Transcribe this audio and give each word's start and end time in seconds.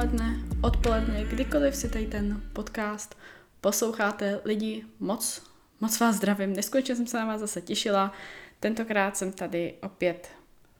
dopoledne, 0.00 0.36
odpoledne, 0.62 1.24
kdykoliv 1.24 1.76
si 1.76 1.88
tady 1.88 2.06
ten 2.06 2.42
podcast 2.52 3.16
posloucháte 3.60 4.40
lidi, 4.44 4.84
moc, 5.00 5.42
moc 5.80 6.00
vás 6.00 6.16
zdravím. 6.16 6.56
Neskutečně 6.56 6.96
jsem 6.96 7.06
se 7.06 7.16
na 7.16 7.24
vás 7.24 7.40
zase 7.40 7.60
těšila. 7.60 8.12
Tentokrát 8.60 9.16
jsem 9.16 9.32
tady 9.32 9.74
opět 9.82 10.28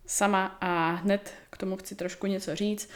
sama 0.06 0.56
a 0.60 0.90
hned 0.90 1.34
k 1.50 1.56
tomu 1.56 1.76
chci 1.76 1.94
trošku 1.94 2.26
něco 2.26 2.56
říct. 2.56 2.90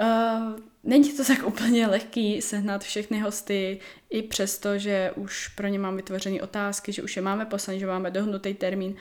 Uh, 0.00 0.60
není 0.84 1.12
to 1.12 1.24
tak 1.24 1.46
úplně 1.46 1.86
lehký 1.86 2.42
sehnat 2.42 2.84
všechny 2.84 3.20
hosty, 3.20 3.80
i 4.10 4.22
přesto, 4.22 4.78
že 4.78 5.12
už 5.16 5.48
pro 5.48 5.66
ně 5.66 5.78
mám 5.78 5.96
vytvořené 5.96 6.42
otázky, 6.42 6.92
že 6.92 7.02
už 7.02 7.16
je 7.16 7.22
máme 7.22 7.46
poslaný, 7.46 7.80
že 7.80 7.86
máme 7.86 8.10
dohnutý 8.10 8.54
termín. 8.54 8.96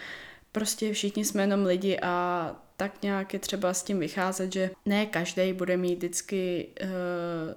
Prostě 0.54 0.94
všichni 0.94 1.26
jsme 1.26 1.44
jenom 1.44 1.66
lidi 1.66 2.00
a 2.02 2.56
tak 2.78 3.02
nějak 3.02 3.34
je 3.34 3.40
třeba 3.40 3.74
s 3.74 3.84
tím 3.84 4.00
vycházet, 4.00 4.54
že 4.54 4.70
ne 4.86 5.06
každý 5.06 5.54
bude 5.54 5.78
mít 5.78 5.96
vždycky 5.96 6.68
uh, 6.82 6.90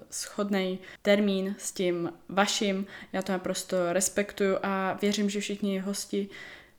schodný 0.09 0.79
termín 1.01 1.55
s 1.57 1.71
tím 1.71 2.13
vaším. 2.29 2.85
Já 3.13 3.21
to 3.21 3.31
naprosto 3.31 3.93
respektuju 3.93 4.57
a 4.63 4.93
věřím, 5.01 5.29
že 5.29 5.39
všichni 5.39 5.79
hosti, 5.79 6.29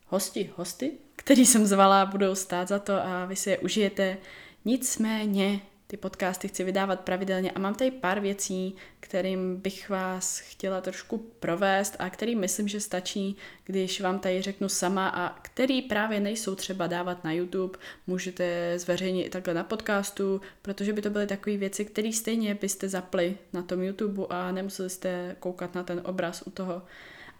hosti, 0.07 0.49
hosty, 0.55 0.91
který 1.15 1.45
jsem 1.45 1.65
zvala, 1.65 2.05
budou 2.05 2.35
stát 2.35 2.67
za 2.67 2.79
to 2.79 2.93
a 2.93 3.25
vy 3.25 3.35
si 3.35 3.49
je 3.49 3.57
užijete. 3.57 4.17
Nicméně 4.65 5.59
ty 5.91 5.97
podcasty 5.97 6.47
chci 6.47 6.63
vydávat 6.63 6.99
pravidelně 6.99 7.51
a 7.51 7.59
mám 7.59 7.75
tady 7.75 7.91
pár 7.91 8.19
věcí, 8.19 8.75
kterým 8.99 9.55
bych 9.55 9.89
vás 9.89 10.39
chtěla 10.39 10.81
trošku 10.81 11.17
provést 11.17 11.95
a 11.99 12.09
který 12.09 12.35
myslím, 12.35 12.67
že 12.67 12.79
stačí, 12.79 13.35
když 13.65 14.01
vám 14.01 14.19
tady 14.19 14.41
řeknu 14.41 14.69
sama 14.69 15.07
a 15.07 15.39
který 15.41 15.81
právě 15.81 16.19
nejsou 16.19 16.55
třeba 16.55 16.87
dávat 16.87 17.23
na 17.23 17.31
YouTube, 17.31 17.79
můžete 18.07 18.73
zveřejnit 18.79 19.23
i 19.23 19.29
takhle 19.29 19.53
na 19.53 19.63
podcastu, 19.63 20.41
protože 20.61 20.93
by 20.93 21.01
to 21.01 21.09
byly 21.09 21.27
takové 21.27 21.57
věci, 21.57 21.85
které 21.85 22.11
stejně 22.13 22.55
byste 22.55 22.89
zapli 22.89 23.37
na 23.53 23.61
tom 23.61 23.83
YouTube 23.83 24.23
a 24.29 24.51
nemuseli 24.51 24.89
jste 24.89 25.35
koukat 25.39 25.75
na 25.75 25.83
ten 25.83 26.01
obraz 26.05 26.43
u 26.45 26.51
toho. 26.51 26.81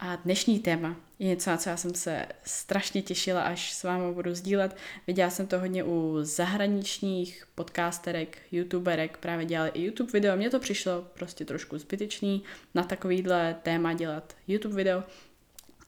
A 0.02 0.16
dnešní 0.16 0.58
téma 0.58 0.96
je 1.18 1.26
něco, 1.26 1.50
na 1.50 1.56
co 1.56 1.70
já 1.70 1.76
jsem 1.76 1.94
se 1.94 2.26
strašně 2.44 3.02
těšila, 3.02 3.42
až 3.42 3.72
s 3.72 3.82
vámi 3.82 4.14
budu 4.14 4.34
sdílet. 4.34 4.76
Viděla 5.06 5.30
jsem 5.30 5.46
to 5.46 5.58
hodně 5.58 5.84
u 5.84 6.18
zahraničních 6.22 7.44
podcasterek, 7.54 8.38
youtuberek, 8.52 9.16
právě 9.16 9.46
dělali 9.46 9.70
i 9.74 9.82
YouTube 9.82 10.12
video. 10.12 10.36
Mně 10.36 10.50
to 10.50 10.58
přišlo 10.58 11.06
prostě 11.14 11.44
trošku 11.44 11.78
zbytečný 11.78 12.42
na 12.74 12.82
takovýhle 12.82 13.56
téma 13.62 13.92
dělat 13.92 14.36
YouTube 14.48 14.74
video. 14.74 15.02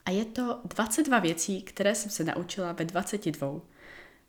A 0.05 0.11
je 0.11 0.25
to 0.25 0.61
22 0.65 1.19
věcí, 1.19 1.63
které 1.63 1.95
jsem 1.95 2.11
se 2.11 2.25
naučila 2.25 2.73
ve 2.73 2.85
22. 2.85 3.61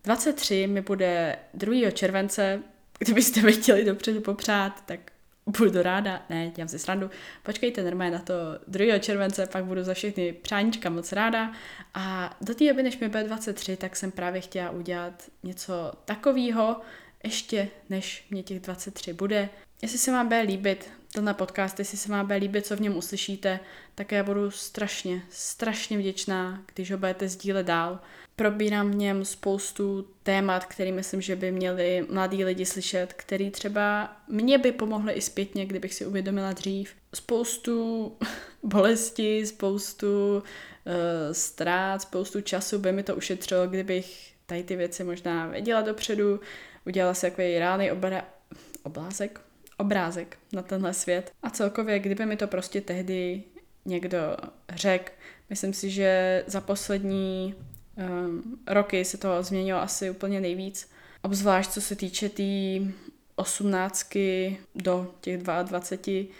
23 0.03 0.67
mi 0.67 0.81
bude 0.81 1.39
2. 1.53 1.91
července, 1.91 2.63
kdybyste 2.99 3.41
mi 3.41 3.53
chtěli 3.53 3.85
dopředu 3.85 4.21
popřát, 4.21 4.85
tak 4.85 5.12
budu 5.47 5.81
ráda, 5.81 6.25
ne, 6.29 6.51
dělám 6.55 6.67
si 6.67 6.79
srandu, 6.79 7.09
počkejte 7.43 7.83
normálně 7.83 8.11
na 8.11 8.19
to 8.19 8.33
2. 8.67 8.99
července, 8.99 9.47
pak 9.47 9.65
budu 9.65 9.83
za 9.83 9.93
všechny 9.93 10.33
přáníčka 10.33 10.89
moc 10.89 11.11
ráda 11.11 11.51
a 11.93 12.35
do 12.41 12.55
té 12.55 12.67
doby, 12.67 12.83
než 12.83 12.99
mi 12.99 13.09
bude 13.09 13.23
23, 13.23 13.77
tak 13.77 13.95
jsem 13.95 14.11
právě 14.11 14.41
chtěla 14.41 14.71
udělat 14.71 15.23
něco 15.43 15.91
takového, 16.05 16.81
ještě 17.23 17.67
než 17.89 18.25
mě 18.29 18.43
těch 18.43 18.59
23 18.59 19.13
bude. 19.13 19.49
Jestli 19.81 19.97
se 19.97 20.11
vám 20.11 20.27
bude 20.27 20.41
líbit 20.41 20.89
tenhle 21.13 21.33
podcast, 21.33 21.79
jestli 21.79 21.97
se 21.97 22.11
vám 22.11 22.25
bude 22.25 22.37
líbit, 22.37 22.65
co 22.65 22.75
v 22.75 22.81
něm 22.81 22.97
uslyšíte, 22.97 23.59
tak 23.95 24.11
já 24.11 24.23
budu 24.23 24.51
strašně, 24.51 25.21
strašně 25.29 25.97
vděčná, 25.97 26.63
když 26.73 26.91
ho 26.91 26.97
budete 26.97 27.27
sdílet 27.27 27.65
dál. 27.65 27.99
Probírám 28.35 28.91
v 28.91 28.95
něm 28.95 29.25
spoustu 29.25 30.07
témat, 30.23 30.65
který 30.65 30.91
myslím, 30.91 31.21
že 31.21 31.35
by 31.35 31.51
měli 31.51 32.05
mladí 32.09 32.45
lidi 32.45 32.65
slyšet, 32.65 33.13
který 33.13 33.51
třeba 33.51 34.17
mě 34.27 34.57
by 34.57 34.71
pomohly 34.71 35.13
i 35.13 35.21
zpětně, 35.21 35.65
kdybych 35.65 35.93
si 35.93 36.05
uvědomila 36.05 36.53
dřív. 36.53 36.93
Spoustu 37.13 38.11
bolesti, 38.63 39.45
spoustu 39.45 40.07
uh, 40.37 40.43
ztrát, 41.31 42.01
spoustu 42.01 42.41
času 42.41 42.79
by 42.79 42.91
mi 42.91 43.03
to 43.03 43.15
ušetřilo, 43.15 43.67
kdybych 43.67 44.33
tady 44.45 44.63
ty 44.63 44.75
věci 44.75 45.03
možná 45.03 45.47
věděla 45.47 45.81
dopředu, 45.81 46.39
udělala 46.85 47.13
si 47.13 47.21
takový 47.21 47.59
reálný 47.59 47.91
obra- 47.91 48.23
oblázek, 48.83 49.41
obrázek 49.77 50.37
na 50.53 50.61
tenhle 50.61 50.93
svět. 50.93 51.31
A 51.43 51.49
celkově, 51.49 51.99
kdyby 51.99 52.25
mi 52.25 52.37
to 52.37 52.47
prostě 52.47 52.81
tehdy 52.81 53.43
někdo 53.85 54.17
řekl, 54.69 55.11
myslím 55.49 55.73
si, 55.73 55.89
že 55.89 56.43
za 56.47 56.61
poslední 56.61 57.55
um, 57.97 58.59
roky 58.67 59.05
se 59.05 59.17
to 59.17 59.43
změnilo 59.43 59.81
asi 59.81 60.09
úplně 60.09 60.41
nejvíc. 60.41 60.89
Obzvlášť 61.21 61.71
co 61.71 61.81
se 61.81 61.95
týče 61.95 62.29
té 62.29 62.35
tý 62.35 62.91
osmnáctky 63.35 64.57
do 64.75 65.13
těch 65.21 65.37
22, 65.37 66.33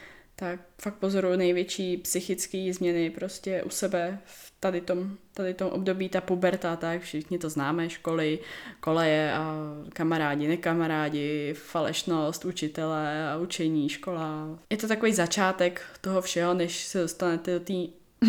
tak 0.43 0.59
fakt 0.81 0.95
pozoruju 0.95 1.35
největší 1.35 1.97
psychické 1.97 2.71
změny 2.73 3.09
prostě 3.09 3.63
u 3.63 3.69
sebe 3.69 4.19
v 4.25 4.53
tady 4.59 4.81
tom, 4.81 5.17
tady 5.33 5.53
tom 5.53 5.67
období, 5.67 6.09
ta 6.09 6.21
puberta, 6.21 6.75
tak 6.75 7.01
všichni 7.01 7.37
to 7.37 7.49
známe, 7.49 7.89
školy, 7.89 8.39
koleje 8.79 9.33
a 9.33 9.55
kamarádi, 9.93 10.47
nekamarádi, 10.47 11.53
falešnost, 11.53 12.45
učitele 12.45 13.31
a 13.31 13.37
učení, 13.37 13.89
škola. 13.89 14.59
Je 14.69 14.77
to 14.77 14.87
takový 14.87 15.13
začátek 15.13 15.81
toho 16.01 16.21
všeho, 16.21 16.53
než 16.53 16.83
se 16.83 17.01
dostanete 17.01 17.53
do 17.53 17.59
té 17.59 17.73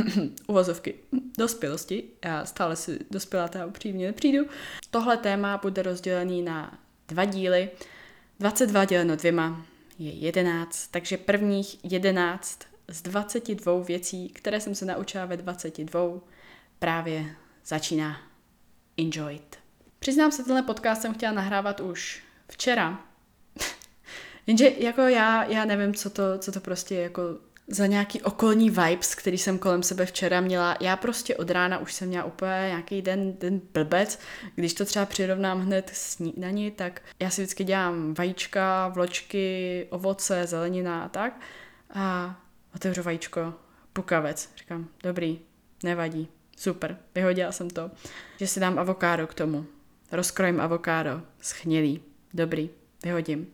uvozovky 0.47 0.95
dospělosti. 1.39 2.05
Já 2.25 2.45
stále 2.45 2.77
si 2.77 2.99
dospělá 3.11 3.49
teda 3.49 3.67
upřímně 3.67 4.07
nepřijdu. 4.07 4.47
Tohle 4.91 5.17
téma 5.17 5.61
bude 5.63 5.83
rozdělený 5.83 6.43
na 6.43 6.79
dva 7.09 7.25
díly. 7.25 7.69
22 8.41 8.85
děleno 8.85 9.17
dvěma 9.17 9.67
je 9.99 10.13
11, 10.13 10.87
takže 10.91 11.17
prvních 11.17 11.85
11 11.85 12.61
z 12.89 13.03
22 13.03 13.83
věcí, 13.83 14.29
které 14.29 14.61
jsem 14.61 14.75
se 14.75 14.85
naučila 14.85 15.27
ve 15.27 15.37
22, 15.37 16.21
právě 16.79 17.37
začíná. 17.67 18.21
Enjoy 18.97 19.35
it. 19.35 19.57
Přiznám 19.99 20.33
se, 20.33 20.45
tenhle 20.45 20.63
podcast 20.63 21.03
jsem 21.03 21.15
chtěla 21.15 21.33
nahrávat 21.33 21.81
už 21.81 22.23
včera. 22.49 23.05
Jenže 24.47 24.73
jako 24.79 25.01
já, 25.01 25.45
já 25.45 25.65
nevím, 25.65 25.95
co 25.95 26.11
to, 26.11 26.39
co 26.39 26.53
to 26.53 26.61
prostě 26.61 26.95
jako 26.95 27.23
za 27.69 27.87
nějaký 27.87 28.23
okolní 28.23 28.71
vibes, 28.71 29.15
který 29.15 29.39
jsem 29.39 29.59
kolem 29.59 29.83
sebe 29.83 30.07
včera 30.07 30.41
měla. 30.41 30.77
Já 30.81 30.97
prostě 30.97 31.37
od 31.37 31.51
rána 31.51 31.79
už 31.79 31.93
jsem 31.93 32.09
měla 32.09 32.25
úplně 32.25 32.65
nějaký 32.67 33.03
den, 33.03 33.35
den 33.39 33.61
blbec. 33.73 34.19
Když 34.55 34.75
to 34.75 34.85
třeba 34.85 35.07
přirovnám 35.07 35.61
hned 35.61 35.91
snídani, 35.95 36.71
tak 36.71 37.03
já 37.19 37.31
si 37.31 37.43
vždycky 37.43 37.65
dělám 37.65 38.15
vajíčka, 38.15 38.89
vločky, 38.89 39.87
ovoce, 39.91 40.47
zelenina 40.47 41.05
a 41.05 41.09
tak. 41.09 41.41
A 41.95 42.37
otevřu 42.75 43.03
vajíčko, 43.03 43.55
pukavec. 43.93 44.51
Říkám, 44.57 44.89
dobrý, 45.03 45.41
nevadí, 45.83 46.29
super, 46.57 46.99
vyhodila 47.15 47.53
jsem 47.53 47.71
to. 47.71 47.91
Že 48.39 48.47
si 48.47 48.61
dám 48.61 48.79
avokádo 48.79 49.27
k 49.27 49.35
tomu. 49.35 49.67
Rozkrojím 50.13 50.61
avokádo, 50.61 51.23
schnilý, 51.41 52.03
dobrý, 52.35 52.71
vyhodím. 53.05 53.47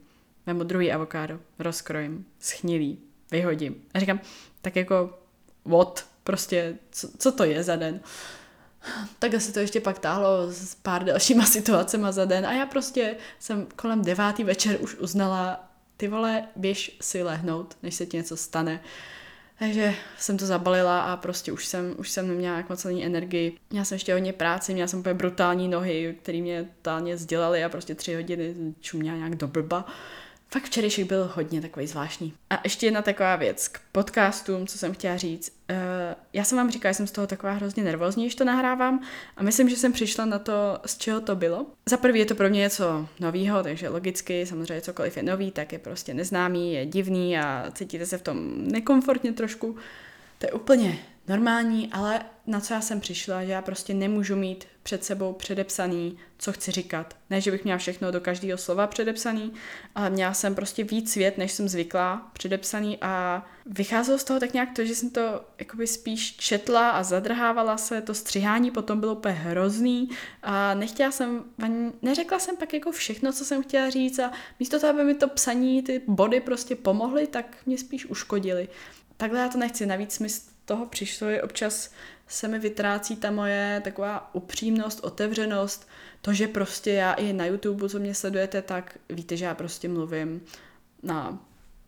Vemu 0.47 0.65
druhý 0.65 0.93
avokádo, 0.93 1.41
rozkrojím, 1.59 2.27
schnilý, 2.39 2.99
vyhodím. 3.31 3.83
A 3.95 4.01
říkám, 4.01 4.21
tak 4.63 4.77
jako 4.77 5.19
what? 5.65 6.07
Prostě, 6.25 6.79
co, 6.91 7.09
co 7.19 7.33
to 7.33 7.45
je 7.45 7.63
za 7.63 7.77
den? 7.77 8.01
Tak 9.19 9.41
se 9.41 9.53
to 9.53 9.61
ještě 9.61 9.81
pak 9.81 9.99
táhlo 9.99 10.53
s 10.53 10.75
pár 10.75 11.05
dalšíma 11.05 11.45
situacemi 11.47 12.07
za 12.11 12.25
den 12.25 12.47
a 12.47 12.53
já 12.53 12.67
prostě 12.67 13.17
jsem 13.39 13.67
kolem 13.77 14.03
devátý 14.03 14.45
večer 14.45 14.77
už 14.81 14.95
uznala, 14.95 15.71
ty 15.97 16.09
vole, 16.09 16.45
běž 16.57 16.97
si 17.01 17.23
lehnout, 17.23 17.77
než 17.83 17.95
se 17.95 18.07
ti 18.07 18.17
něco 18.17 18.37
stane. 18.37 18.81
Takže 19.59 19.95
jsem 20.19 20.37
to 20.37 20.47
zabalila 20.47 21.01
a 21.01 21.17
prostě 21.17 21.53
už 21.53 21.67
jsem, 21.67 21.95
už 21.99 22.11
jsem 22.11 22.29
neměla 22.29 22.57
jak 22.57 22.69
moc 22.69 22.85
energii. 22.85 23.57
Měla 23.71 23.85
jsem 23.85 23.97
ještě 23.97 24.13
hodně 24.13 24.33
práci, 24.33 24.75
měla 24.75 24.89
jsem 24.89 25.01
úplně 25.01 25.15
brutální 25.15 25.69
nohy, 25.69 26.17
které 26.23 26.41
mě 26.41 26.65
totálně 26.77 27.17
sdělaly 27.17 27.65
a 27.65 27.69
prostě 27.69 27.95
tři 27.95 28.15
hodiny 28.15 28.55
čuměla 28.81 29.17
nějak 29.17 29.37
do 29.37 29.49
blba 29.49 29.87
fakt 30.53 30.65
včerejšek 30.65 31.07
byl 31.07 31.31
hodně 31.35 31.61
takový 31.61 31.87
zvláštní. 31.87 32.35
A 32.51 32.61
ještě 32.65 32.87
jedna 32.87 33.03
taková 33.03 33.37
věc 33.37 33.69
k 33.69 33.81
podcastům, 33.93 34.67
co 34.67 34.79
jsem 34.79 34.95
chtěla 34.95 35.17
říct. 35.17 35.53
Uh, 35.71 35.77
já 36.33 36.45
jsem 36.45 36.59
vám 36.59 36.71
říkala, 36.71 36.93
že 36.93 36.97
jsem 36.97 37.07
z 37.07 37.13
toho 37.13 37.27
taková 37.27 37.53
hrozně 37.53 37.83
nervózní, 37.83 38.25
když 38.25 38.35
to 38.35 38.45
nahrávám 38.45 39.01
a 39.37 39.43
myslím, 39.43 39.69
že 39.69 39.77
jsem 39.77 39.93
přišla 39.93 40.25
na 40.25 40.39
to, 40.39 40.79
z 40.87 40.99
čeho 40.99 41.21
to 41.21 41.37
bylo. 41.37 41.67
Za 41.89 41.97
prvý 41.97 42.19
je 42.19 42.27
to 42.27 42.35
pro 42.35 42.49
mě 42.49 42.61
něco 42.61 43.09
novýho, 43.21 43.63
takže 43.63 43.89
logicky 43.89 44.47
samozřejmě 44.47 44.81
cokoliv 44.81 45.17
je 45.17 45.23
nový, 45.23 45.51
tak 45.51 45.73
je 45.73 45.79
prostě 45.79 46.15
neznámý, 46.15 46.73
je 46.73 46.87
divný 46.87 47.39
a 47.39 47.71
cítíte 47.75 48.07
se 48.07 48.19
v 48.19 48.23
tom 48.23 48.69
nekomfortně 48.69 49.33
trošku. 49.33 49.77
To 50.39 50.47
je 50.47 50.53
úplně 50.53 50.99
normální, 51.29 51.89
ale 51.93 52.21
na 52.47 52.61
co 52.61 52.75
já 52.75 52.81
jsem 52.81 53.01
přišla, 53.01 53.45
že 53.45 53.53
já 53.53 53.63
prostě 53.63 53.95
nemůžu 53.95 54.37
mít 54.37 54.67
před 54.83 55.05
sebou 55.05 55.33
předepsaný, 55.33 56.19
co 56.39 56.53
chci 56.53 56.71
říkat. 56.71 57.17
Ne, 57.31 57.41
že 57.41 57.51
bych 57.51 57.65
měla 57.65 57.79
všechno 57.79 58.11
do 58.11 58.21
každého 58.21 58.59
slova 58.59 58.87
předepsaný, 58.87 59.53
ale 59.95 60.11
měla 60.11 60.35
jsem 60.35 60.55
prostě 60.55 60.85
víc 60.85 61.13
svět, 61.13 61.39
než 61.39 61.53
jsem 61.53 61.69
zvyklá 61.69 62.31
předepsaný 62.33 62.99
a 63.01 63.47
vycházelo 63.67 64.19
z 64.19 64.25
toho 64.25 64.41
tak 64.41 64.53
nějak 64.53 64.69
to, 64.77 64.85
že 64.85 64.95
jsem 64.95 65.11
to 65.11 65.45
jakoby 65.59 65.87
spíš 65.87 66.37
četla 66.37 66.91
a 66.91 67.03
zadrhávala 67.03 67.77
se, 67.77 68.03
to 68.03 68.15
střihání 68.15 68.71
potom 68.71 69.01
bylo 69.01 69.15
úplně 69.15 69.35
hrozný 69.35 70.09
a 70.43 70.75
nechtěla 70.75 71.11
jsem, 71.11 71.45
neřekla 72.03 72.39
jsem 72.39 72.57
pak 72.57 72.75
jako 72.75 72.93
všechno, 72.93 73.33
co 73.33 73.45
jsem 73.45 73.63
chtěla 73.63 73.91
říct 73.91 74.19
a 74.19 74.33
místo 74.61 74.81
toho, 74.81 74.93
aby 74.93 75.05
mi 75.05 75.15
to 75.15 75.29
psaní, 75.29 75.83
ty 75.83 76.03
body 76.07 76.41
prostě 76.41 76.77
pomohly, 76.77 77.27
tak 77.27 77.57
mě 77.67 77.79
spíš 77.79 78.07
uškodili. 78.07 78.69
Takhle 79.17 79.41
já 79.41 79.49
to 79.49 79.59
nechci, 79.59 79.87
navíc 79.87 80.19
mi 80.19 80.29
toho 80.65 80.87
přišlo, 80.87 81.29
je 81.29 81.43
občas 81.43 81.91
se 82.29 82.49
mi 82.49 82.59
vytrácí 82.59 83.17
ta 83.17 83.31
moje 83.31 83.81
taková 83.85 84.35
upřímnost, 84.35 85.05
otevřenost, 85.05 85.89
to, 86.23 86.33
že 86.33 86.49
prostě 86.49 86.93
já 86.93 87.13
i 87.13 87.33
na 87.33 87.47
YouTube, 87.47 87.89
co 87.89 87.99
mě 87.99 88.15
sledujete, 88.15 88.63
tak 88.63 88.99
víte, 89.09 89.37
že 89.37 89.45
já 89.45 89.55
prostě 89.55 89.89
mluvím 89.89 90.41
na 91.03 91.39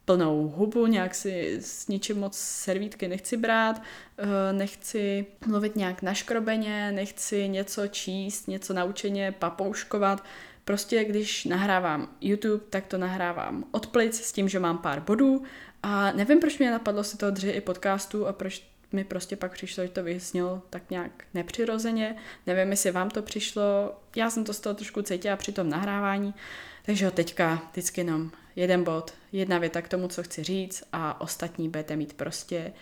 plnou 0.05 0.49
hubu, 0.49 0.87
nějak 0.87 1.15
si 1.15 1.59
s 1.61 1.89
ničím 1.89 2.21
moc 2.21 2.39
servítky 2.39 3.09
nechci 3.09 3.37
brát, 3.37 3.83
eh, 4.19 4.53
nechci 4.53 5.27
mluvit 5.47 5.77
nějak 5.77 6.03
naškrobeně, 6.03 6.93
nechci 6.93 7.49
něco 7.49 7.89
číst, 7.89 8.49
něco 8.49 8.75
naučeně 8.75 9.33
papouškovat. 9.39 10.25
Prostě 10.65 11.05
když 11.05 11.45
nahrávám 11.45 12.09
YouTube, 12.21 12.65
tak 12.71 12.87
to 12.87 12.99
nahrávám 12.99 13.65
od 13.71 13.87
plic 13.87 14.21
s 14.21 14.33
tím, 14.33 14.49
že 14.49 14.59
mám 14.59 14.79
pár 14.79 15.01
bodů 15.01 15.43
a 15.83 16.13
nevím, 16.13 16.41
proč 16.41 16.59
mě 16.59 16.71
napadlo 16.71 17.05
si 17.05 17.17
to 17.17 17.31
držet 17.31 17.53
i 17.53 17.61
podcastu 17.61 18.27
a 18.27 18.33
proč 18.33 18.73
mi 18.93 19.05
prostě 19.05 19.37
pak 19.37 19.53
přišlo, 19.53 19.85
že 19.85 19.91
to 19.91 20.03
vyznělo 20.03 20.63
tak 20.71 20.91
nějak 20.91 21.25
nepřirozeně. 21.35 22.17
Nevím, 22.47 22.71
jestli 22.71 22.91
vám 22.91 23.11
to 23.11 23.23
přišlo. 23.23 23.95
Já 24.17 24.31
jsem 24.31 24.45
to 24.45 24.55
z 24.55 24.61
toho 24.61 24.75
trošku 24.75 25.03
cítila 25.03 25.37
při 25.37 25.53
tom 25.53 25.69
nahrávání. 25.69 26.35
Takže 26.87 27.11
teďka 27.11 27.63
vždycky 27.71 28.01
jenom 28.01 28.31
jeden 28.57 28.85
bod, 28.85 29.15
jedna 29.33 29.59
věta 29.59 29.83
k 29.83 29.89
tomu, 29.89 30.09
co 30.09 30.23
chci 30.23 30.43
říct 30.43 30.85
a 30.93 31.21
ostatní 31.21 31.69
budete 31.69 31.97
mít 31.97 32.13
prostě 32.13 32.73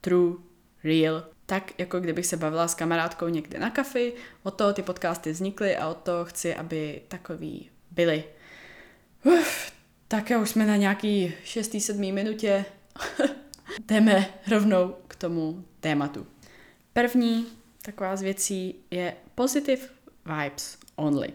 true, 0.00 0.34
real. 0.84 1.24
Tak, 1.46 1.78
jako 1.78 2.00
kdybych 2.00 2.26
se 2.26 2.36
bavila 2.36 2.68
s 2.68 2.74
kamarádkou 2.74 3.28
někde 3.28 3.58
na 3.58 3.70
kafi, 3.70 4.12
o 4.42 4.50
to 4.50 4.72
ty 4.72 4.82
podcasty 4.82 5.32
vznikly 5.32 5.76
a 5.76 5.88
o 5.88 5.94
to 5.94 6.24
chci, 6.24 6.54
aby 6.54 7.02
takový 7.08 7.70
byly. 7.90 8.24
Uf, 9.24 9.72
tak 10.08 10.32
už 10.42 10.50
jsme 10.50 10.66
na 10.66 10.76
nějaký 10.76 11.34
6-7 11.44 12.14
minutě. 12.14 12.64
Jdeme 13.86 14.26
rovnou 14.50 14.96
k 15.08 15.16
tomu 15.16 15.64
tématu. 15.80 16.26
První 16.92 17.46
taková 17.82 18.16
z 18.16 18.22
věcí 18.22 18.74
je 18.90 19.16
positive 19.34 19.82
vibes 20.26 20.78
only. 20.96 21.28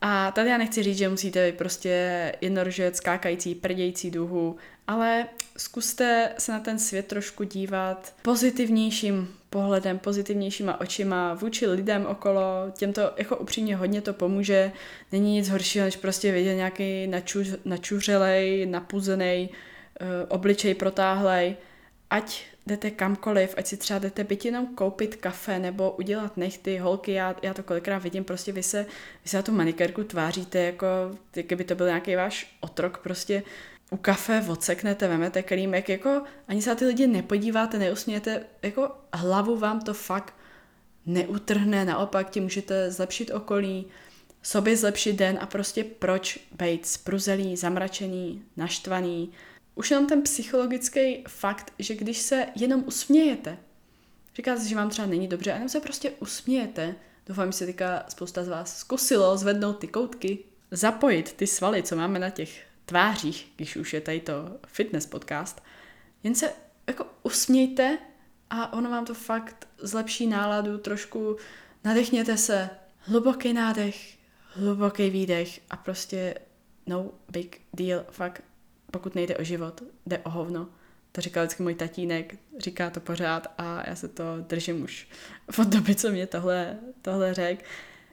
A 0.00 0.30
tady 0.30 0.50
já 0.50 0.58
nechci 0.58 0.82
říct, 0.82 0.98
že 0.98 1.08
musíte 1.08 1.50
být 1.50 1.58
prostě 1.58 2.32
jednorožec, 2.40 2.96
skákající, 2.96 3.54
prdějící 3.54 4.10
duhu, 4.10 4.56
ale 4.86 5.26
zkuste 5.56 6.34
se 6.38 6.52
na 6.52 6.60
ten 6.60 6.78
svět 6.78 7.06
trošku 7.06 7.44
dívat 7.44 8.14
pozitivnějším 8.22 9.39
pohledem, 9.50 9.98
pozitivnějšíma 9.98 10.80
očima 10.80 11.34
vůči 11.34 11.66
lidem 11.66 12.06
okolo. 12.06 12.42
Těmto 12.72 13.12
jako 13.16 13.36
upřímně 13.36 13.76
hodně 13.76 14.00
to 14.00 14.12
pomůže. 14.12 14.72
Není 15.12 15.34
nic 15.34 15.48
horšího, 15.48 15.84
než 15.84 15.96
prostě 15.96 16.32
vidět 16.32 16.54
nějaký 16.54 17.06
načuř, 17.06 17.48
načuřelej, 17.64 18.66
napuzený 18.66 19.50
uh, 19.50 20.08
obličej 20.28 20.74
protáhlej. 20.74 21.56
Ať 22.10 22.42
jdete 22.66 22.90
kamkoliv, 22.90 23.54
ať 23.56 23.66
si 23.66 23.76
třeba 23.76 23.98
jdete 23.98 24.24
byt 24.24 24.44
jenom 24.44 24.66
koupit 24.74 25.16
kafe 25.16 25.58
nebo 25.58 25.90
udělat 25.90 26.36
nechty, 26.36 26.78
holky, 26.78 27.12
já, 27.12 27.36
já 27.42 27.54
to 27.54 27.62
kolikrát 27.62 27.98
vidím, 27.98 28.24
prostě 28.24 28.52
vy 28.52 28.62
se, 28.62 28.86
vy 29.24 29.28
se 29.28 29.36
na 29.36 29.42
tu 29.42 29.52
manikérku 29.52 30.04
tváříte, 30.04 30.58
jako 30.58 30.86
kdyby 31.32 31.64
to 31.64 31.74
byl 31.74 31.86
nějaký 31.86 32.16
váš 32.16 32.56
otrok, 32.60 32.98
prostě 32.98 33.42
u 33.90 33.96
kafe 33.96 34.44
odseknete, 34.48 35.08
vemete 35.08 35.42
klímek, 35.42 35.88
jako 35.88 36.22
ani 36.48 36.62
se 36.62 36.70
na 36.70 36.76
ty 36.76 36.86
lidi 36.86 37.06
nepodíváte, 37.06 37.78
neusmějete, 37.78 38.46
jako 38.62 38.90
hlavu 39.14 39.56
vám 39.56 39.80
to 39.80 39.94
fakt 39.94 40.34
neutrhne, 41.06 41.84
naopak 41.84 42.30
ti 42.30 42.40
můžete 42.40 42.90
zlepšit 42.90 43.30
okolí, 43.30 43.86
sobě 44.42 44.76
zlepšit 44.76 45.12
den 45.12 45.38
a 45.40 45.46
prostě 45.46 45.84
proč 45.84 46.38
být 46.52 46.86
spruzelý, 46.86 47.56
zamračený, 47.56 48.42
naštvaný, 48.56 49.32
už 49.74 49.90
jenom 49.90 50.06
ten 50.06 50.22
psychologický 50.22 51.24
fakt, 51.28 51.72
že 51.78 51.94
když 51.94 52.18
se 52.18 52.46
jenom 52.54 52.84
usmějete, 52.86 53.58
říkáte 54.36 54.64
že 54.64 54.76
vám 54.76 54.90
třeba 54.90 55.08
není 55.08 55.28
dobře, 55.28 55.50
a 55.50 55.54
jenom 55.54 55.68
se 55.68 55.80
prostě 55.80 56.10
usmějete, 56.10 56.94
doufám, 57.26 57.52
že 57.52 57.58
se 57.58 57.66
teďka 57.66 58.04
spousta 58.08 58.44
z 58.44 58.48
vás 58.48 58.78
zkusilo 58.78 59.36
zvednout 59.36 59.78
ty 59.78 59.88
koutky, 59.88 60.38
zapojit 60.70 61.32
ty 61.32 61.46
svaly, 61.46 61.82
co 61.82 61.96
máme 61.96 62.18
na 62.18 62.30
těch 62.30 62.69
tvářích, 62.90 63.52
když 63.56 63.76
už 63.76 63.92
je 63.92 64.00
tady 64.00 64.20
to 64.20 64.58
fitness 64.66 65.06
podcast, 65.06 65.62
jen 66.22 66.34
se 66.34 66.52
jako 66.86 67.06
usmějte 67.22 67.98
a 68.50 68.72
ono 68.72 68.90
vám 68.90 69.04
to 69.04 69.14
fakt 69.14 69.68
zlepší 69.78 70.26
náladu, 70.26 70.78
trošku 70.78 71.36
nadechněte 71.84 72.36
se, 72.36 72.70
hluboký 72.98 73.52
nádech, 73.52 74.18
hluboký 74.54 75.10
výdech 75.10 75.60
a 75.70 75.76
prostě 75.76 76.34
no 76.86 77.10
big 77.28 77.60
deal, 77.72 78.04
fakt 78.10 78.42
pokud 78.90 79.14
nejde 79.14 79.36
o 79.36 79.44
život, 79.44 79.82
jde 80.06 80.18
o 80.18 80.30
hovno. 80.30 80.68
To 81.12 81.20
říkal 81.20 81.44
vždycky 81.44 81.62
můj 81.62 81.74
tatínek, 81.74 82.36
říká 82.58 82.90
to 82.90 83.00
pořád 83.00 83.54
a 83.58 83.88
já 83.88 83.96
se 83.96 84.08
to 84.08 84.24
držím 84.40 84.82
už 84.82 85.08
od 85.58 85.68
doby, 85.68 85.94
co 85.94 86.10
mě 86.10 86.26
tohle, 86.26 86.78
tohle 87.02 87.34
řekl. 87.34 87.64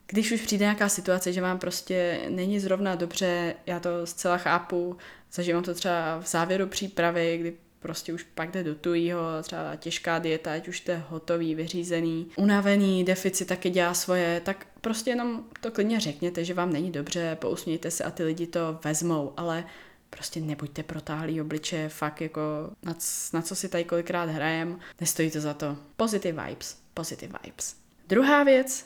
Když 0.07 0.31
už 0.31 0.41
přijde 0.41 0.65
nějaká 0.65 0.89
situace, 0.89 1.33
že 1.33 1.41
vám 1.41 1.59
prostě 1.59 2.19
není 2.29 2.59
zrovna 2.59 2.95
dobře, 2.95 3.55
já 3.65 3.79
to 3.79 4.05
zcela 4.05 4.37
chápu, 4.37 4.97
zažívám 5.31 5.63
to 5.63 5.73
třeba 5.73 6.19
v 6.19 6.27
závěru 6.27 6.67
přípravy, 6.67 7.37
kdy 7.37 7.53
prostě 7.79 8.13
už 8.13 8.23
pak 8.23 8.51
jde 8.51 8.63
do 8.63 8.75
tujího, 8.75 9.21
třeba 9.41 9.75
těžká 9.75 10.19
dieta, 10.19 10.53
ať 10.53 10.67
už 10.67 10.77
jste 10.77 11.03
hotový, 11.09 11.55
vyřízený, 11.55 12.27
unavený, 12.35 13.03
deficit 13.03 13.47
taky 13.47 13.69
dělá 13.69 13.93
svoje, 13.93 14.41
tak 14.45 14.67
prostě 14.81 15.09
jenom 15.09 15.43
to 15.61 15.71
klidně 15.71 15.99
řekněte, 15.99 16.45
že 16.45 16.53
vám 16.53 16.73
není 16.73 16.91
dobře, 16.91 17.37
pousmějte 17.41 17.91
se 17.91 18.03
a 18.03 18.11
ty 18.11 18.23
lidi 18.23 18.47
to 18.47 18.79
vezmou, 18.83 19.33
ale 19.37 19.63
prostě 20.09 20.39
nebuďte 20.39 20.83
protáhlý 20.83 21.41
obliče, 21.41 21.89
fakt 21.89 22.21
jako 22.21 22.41
na, 22.83 22.95
na 23.33 23.41
co 23.41 23.55
si 23.55 23.69
tady 23.69 23.83
kolikrát 23.83 24.29
hrajem, 24.29 24.79
nestojí 25.01 25.31
to 25.31 25.41
za 25.41 25.53
to. 25.53 25.77
Positive 25.95 26.47
vibes, 26.47 26.77
positive 26.93 27.39
vibes. 27.43 27.75
Druhá 28.07 28.43
věc, 28.43 28.85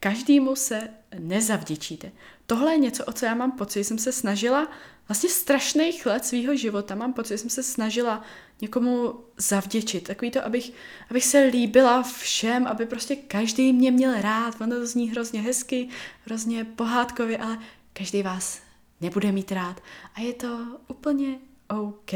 každému 0.00 0.56
se 0.56 0.88
nezavděčíte. 1.18 2.12
Tohle 2.46 2.72
je 2.72 2.78
něco, 2.78 3.04
o 3.04 3.12
co 3.12 3.26
já 3.26 3.34
mám 3.34 3.52
pocit, 3.52 3.84
jsem 3.84 3.98
se 3.98 4.12
snažila 4.12 4.68
vlastně 5.08 5.28
strašných 5.28 6.06
let 6.06 6.24
svého 6.24 6.56
života, 6.56 6.94
mám 6.94 7.12
pocit, 7.12 7.38
jsem 7.38 7.50
se 7.50 7.62
snažila 7.62 8.22
někomu 8.60 9.14
zavděčit. 9.36 10.04
Takový 10.04 10.30
to, 10.30 10.46
abych, 10.46 10.72
abych 11.10 11.24
se 11.24 11.40
líbila 11.44 12.02
všem, 12.02 12.66
aby 12.66 12.86
prostě 12.86 13.16
každý 13.16 13.72
mě 13.72 13.90
měl 13.90 14.20
rád. 14.20 14.60
Ono 14.60 14.76
to 14.76 14.86
zní 14.86 15.10
hrozně 15.10 15.40
hezky, 15.40 15.88
hrozně 16.24 16.64
pohádkově, 16.64 17.38
ale 17.38 17.58
každý 17.92 18.22
vás 18.22 18.60
nebude 19.00 19.32
mít 19.32 19.52
rád. 19.52 19.82
A 20.14 20.20
je 20.20 20.32
to 20.32 20.66
úplně 20.88 21.38
OK. 21.68 22.12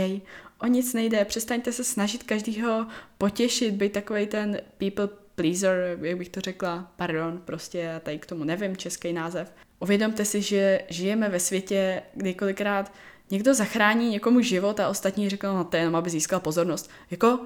O 0.60 0.66
nic 0.66 0.92
nejde, 0.92 1.24
přestaňte 1.24 1.72
se 1.72 1.84
snažit 1.84 2.22
každýho 2.22 2.86
potěšit, 3.18 3.74
být 3.74 3.92
takový 3.92 4.26
ten 4.26 4.60
people 4.78 5.23
pleaser, 5.34 5.98
jak 6.02 6.18
bych 6.18 6.28
to 6.28 6.40
řekla, 6.40 6.92
pardon, 6.96 7.42
prostě 7.44 7.78
já 7.78 8.00
tady 8.00 8.18
k 8.18 8.26
tomu 8.26 8.44
nevím 8.44 8.76
český 8.76 9.12
název. 9.12 9.52
Uvědomte 9.80 10.24
si, 10.24 10.42
že 10.42 10.80
žijeme 10.88 11.28
ve 11.28 11.40
světě, 11.40 12.02
kdy 12.14 12.34
kolikrát 12.34 12.92
někdo 13.30 13.54
zachrání 13.54 14.10
někomu 14.10 14.40
život 14.40 14.80
a 14.80 14.88
ostatní 14.88 15.30
řeknou, 15.30 15.56
no 15.56 15.64
to 15.64 15.76
je 15.76 15.82
jenom, 15.82 15.96
aby 15.96 16.10
získal 16.10 16.40
pozornost. 16.40 16.90
Jako, 17.10 17.40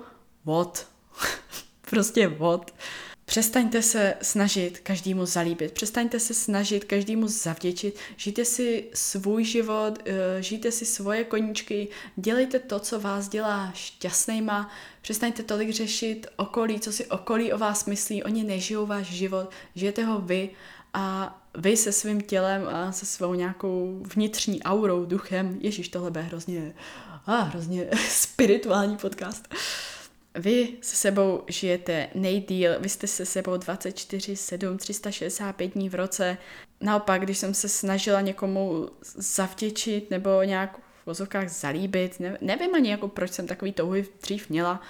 what? 0.45 0.87
prostě 1.90 2.28
what? 2.28 2.75
Přestaňte 3.28 3.82
se 3.82 4.14
snažit 4.23 4.78
každému 4.78 5.26
zalíbit, 5.26 5.73
přestaňte 5.73 6.20
se 6.20 6.35
snažit 6.35 6.85
každému 6.85 7.28
zavděčit, 7.28 7.97
žijte 8.16 8.44
si 8.44 8.90
svůj 8.94 9.44
život, 9.44 9.99
eh, 10.06 10.42
žijte 10.42 10.73
si 10.73 10.87
svoje 10.87 11.25
koníčky, 11.25 11.88
dělejte 12.16 12.58
to, 12.58 12.78
co 12.80 13.00
vás 13.00 13.28
dělá 13.28 13.73
šťastnýma, 13.75 14.70
přestaňte 15.02 15.42
tolik 15.42 15.70
řešit 15.70 16.26
okolí, 16.37 16.80
co 16.80 16.92
si 16.92 17.06
okolí 17.06 17.52
o 17.52 17.58
vás 17.58 17.85
myslí, 17.87 18.23
oni 18.23 18.44
nežijou 18.44 18.87
váš 18.87 19.06
život, 19.06 19.50
žijete 19.75 20.04
ho 20.04 20.20
vy 20.20 20.50
a 20.94 21.38
vy 21.58 21.76
se 21.76 21.92
svým 21.92 22.20
tělem 22.20 22.68
a 22.68 22.92
se 22.92 23.06
svou 23.06 23.35
nějakou 23.35 24.02
vnitřní 24.14 24.62
aurou, 24.62 25.04
duchem, 25.04 25.58
ježíš, 25.61 25.88
tohle 25.88 26.11
bude 26.11 26.23
hrozně, 26.23 26.75
a, 27.26 27.40
hrozně 27.40 27.90
spirituální 28.08 28.97
podcast. 28.97 29.49
Vy 30.38 30.76
se 30.80 30.97
sebou 30.97 31.42
žijete 31.49 32.09
nejdíl, 32.14 32.80
vy 32.80 32.88
jste 32.88 33.07
se 33.07 33.26
sebou 33.26 33.57
24, 33.57 34.37
7, 34.37 34.78
365 34.78 35.73
dní 35.75 35.88
v 35.88 35.95
roce. 35.95 36.38
Naopak, 36.80 37.23
když 37.23 37.38
jsem 37.38 37.54
se 37.54 37.68
snažila 37.68 38.21
někomu 38.21 38.88
zavděčit 39.14 40.11
nebo 40.11 40.42
nějak 40.42 40.78
v 40.78 41.07
vozovkách 41.07 41.49
zalíbit, 41.49 42.21
ne, 42.21 42.38
nevím 42.40 42.75
ani 42.75 42.90
jako 42.90 43.09
proč 43.09 43.30
jsem 43.30 43.47
takový 43.47 43.73
touhy 43.73 44.07
dřív 44.23 44.50
měla, 44.50 44.83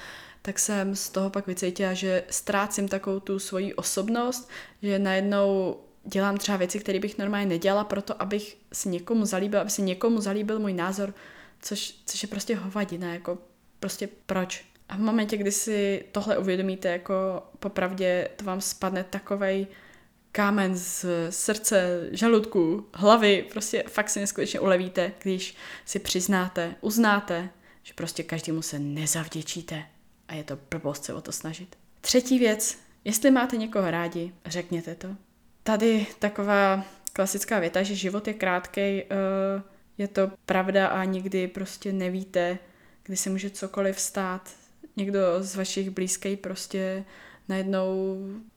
tak 0.43 0.59
jsem 0.59 0.97
z 0.97 1.11
toho 1.11 1.31
pak 1.31 1.47
vycítila, 1.47 1.95
že 1.95 2.25
ztrácím 2.31 2.88
takovou 2.88 3.21
tu 3.21 3.38
svoji 3.38 3.75
osobnost, 3.75 4.50
že 4.83 4.99
najednou 4.99 5.76
dělám 6.05 6.37
třeba 6.37 6.59
věci, 6.59 6.78
které 6.78 7.00
bych 7.00 7.19
normálně 7.19 7.47
nedělala, 7.47 7.85
proto 7.85 8.23
abych 8.23 8.57
si 8.73 8.88
někomu 8.88 9.25
zalíbil, 9.25 9.61
aby 9.61 9.71
si 9.71 9.83
někomu 9.83 10.21
zalíbil 10.21 10.59
můj 10.59 10.73
názor, 10.73 11.14
což, 11.61 11.95
což 12.07 12.23
je 12.23 12.28
prostě 12.28 12.57
hovadina, 12.57 13.12
jako 13.12 13.38
prostě 13.81 14.09
proč. 14.26 14.68
A 14.88 14.97
v 14.97 15.00
momentě, 15.00 15.37
kdy 15.37 15.52
si 15.52 16.04
tohle 16.12 16.38
uvědomíte, 16.38 16.88
jako 16.88 17.42
popravdě 17.59 18.28
to 18.37 18.45
vám 18.45 18.61
spadne 18.61 19.04
takovej 19.04 19.66
kámen 20.33 20.76
z 20.76 21.07
srdce, 21.30 22.09
žaludku, 22.12 22.87
hlavy, 22.95 23.47
prostě 23.50 23.85
fakt 23.88 24.11
si 24.11 24.21
neskutečně 24.21 24.61
ulevíte, 24.61 25.12
když 25.23 25.57
si 25.85 25.99
přiznáte, 25.99 26.75
uznáte, 26.80 27.49
že 27.83 27.95
prostě 27.95 28.23
každému 28.23 28.62
se 28.62 28.78
nezavděčíte 28.78 29.85
a 30.28 30.35
je 30.35 30.45
to 30.45 30.59
blbost 30.71 31.04
se 31.04 31.14
o 31.14 31.21
to 31.21 31.33
snažit. 31.33 31.76
Třetí 32.00 32.38
věc, 32.38 32.78
jestli 33.04 33.30
máte 33.30 33.57
někoho 33.57 33.90
rádi, 33.90 34.33
řekněte 34.47 34.95
to. 34.95 35.09
Tady 35.62 36.07
taková 36.18 36.85
klasická 37.12 37.59
věta, 37.59 37.83
že 37.83 37.95
život 37.95 38.28
je 38.28 38.35
krátký, 38.35 38.80
eh, 38.80 39.04
je 39.99 40.09
to 40.09 40.30
pravda 40.47 40.87
a 40.87 41.04
nikdy 41.04 41.49
prostě 41.49 41.92
nevíte, 41.92 42.59
kdy 43.02 43.16
se 43.16 43.30
může 43.30 43.50
cokoliv 43.50 44.00
stát. 44.00 44.50
Někdo 44.99 45.21
z 45.40 45.57
vašich 45.57 45.90
blízkých 45.90 46.38
prostě 46.38 47.05
najednou 47.49 48.17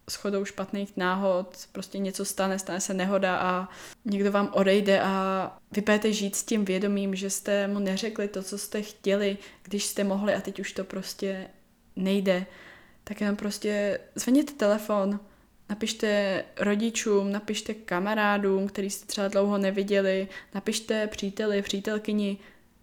shodou 0.09 0.45
špatných 0.45 0.97
náhod, 0.97 1.67
prostě 1.71 1.97
něco 1.97 2.25
stane, 2.25 2.59
stane 2.59 2.81
se 2.81 2.93
nehoda 2.93 3.37
a 3.37 3.69
někdo 4.05 4.31
vám 4.31 4.49
odejde 4.53 5.01
a 5.01 5.57
vy 5.71 5.81
budete 5.81 6.13
žít 6.13 6.35
s 6.35 6.43
tím 6.43 6.65
vědomím, 6.65 7.15
že 7.15 7.29
jste 7.29 7.67
mu 7.67 7.79
neřekli 7.79 8.27
to, 8.27 8.43
co 8.43 8.57
jste 8.57 8.81
chtěli, 8.81 9.37
když 9.63 9.85
jste 9.85 10.03
mohli 10.03 10.33
a 10.33 10.41
teď 10.41 10.59
už 10.59 10.73
to 10.73 10.83
prostě 10.83 11.47
nejde. 11.95 12.45
Tak 13.03 13.21
jenom 13.21 13.35
prostě 13.35 13.99
zvedněte 14.15 14.53
telefon, 14.53 15.19
napište 15.69 16.43
rodičům, 16.59 17.31
napište 17.31 17.73
kamarádům, 17.73 18.67
který 18.67 18.89
jste 18.89 19.05
třeba 19.05 19.27
dlouho 19.27 19.57
neviděli, 19.57 20.27
napište 20.53 21.07
příteli, 21.07 21.61
přítelkyni, 21.61 22.37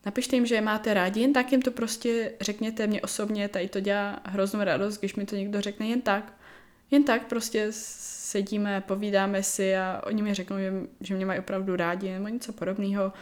Napište 0.06 0.36
jim, 0.36 0.46
že 0.46 0.54
je 0.54 0.60
máte 0.60 0.94
rádi, 0.94 1.20
jen 1.20 1.32
tak 1.32 1.52
jim 1.52 1.62
to 1.62 1.70
prostě 1.70 2.32
řekněte. 2.40 2.86
Mě 2.86 3.00
osobně 3.00 3.48
tady 3.48 3.68
to 3.68 3.80
dělá 3.80 4.20
hroznou 4.24 4.64
radost, 4.64 4.98
když 4.98 5.14
mi 5.14 5.26
to 5.26 5.36
někdo 5.36 5.60
řekne 5.60 5.86
jen 5.86 6.00
tak. 6.00 6.32
Jen 6.90 7.04
tak 7.04 7.26
prostě 7.26 7.66
sedíme, 7.70 8.80
povídáme 8.80 9.42
si 9.42 9.76
a 9.76 10.02
oni 10.06 10.22
mi 10.22 10.34
řeknou, 10.34 10.56
že, 11.00 11.14
mě 11.14 11.26
mají 11.26 11.40
opravdu 11.40 11.76
rádi 11.76 12.10
nebo 12.10 12.28
něco 12.28 12.52
podobného. 12.52 13.12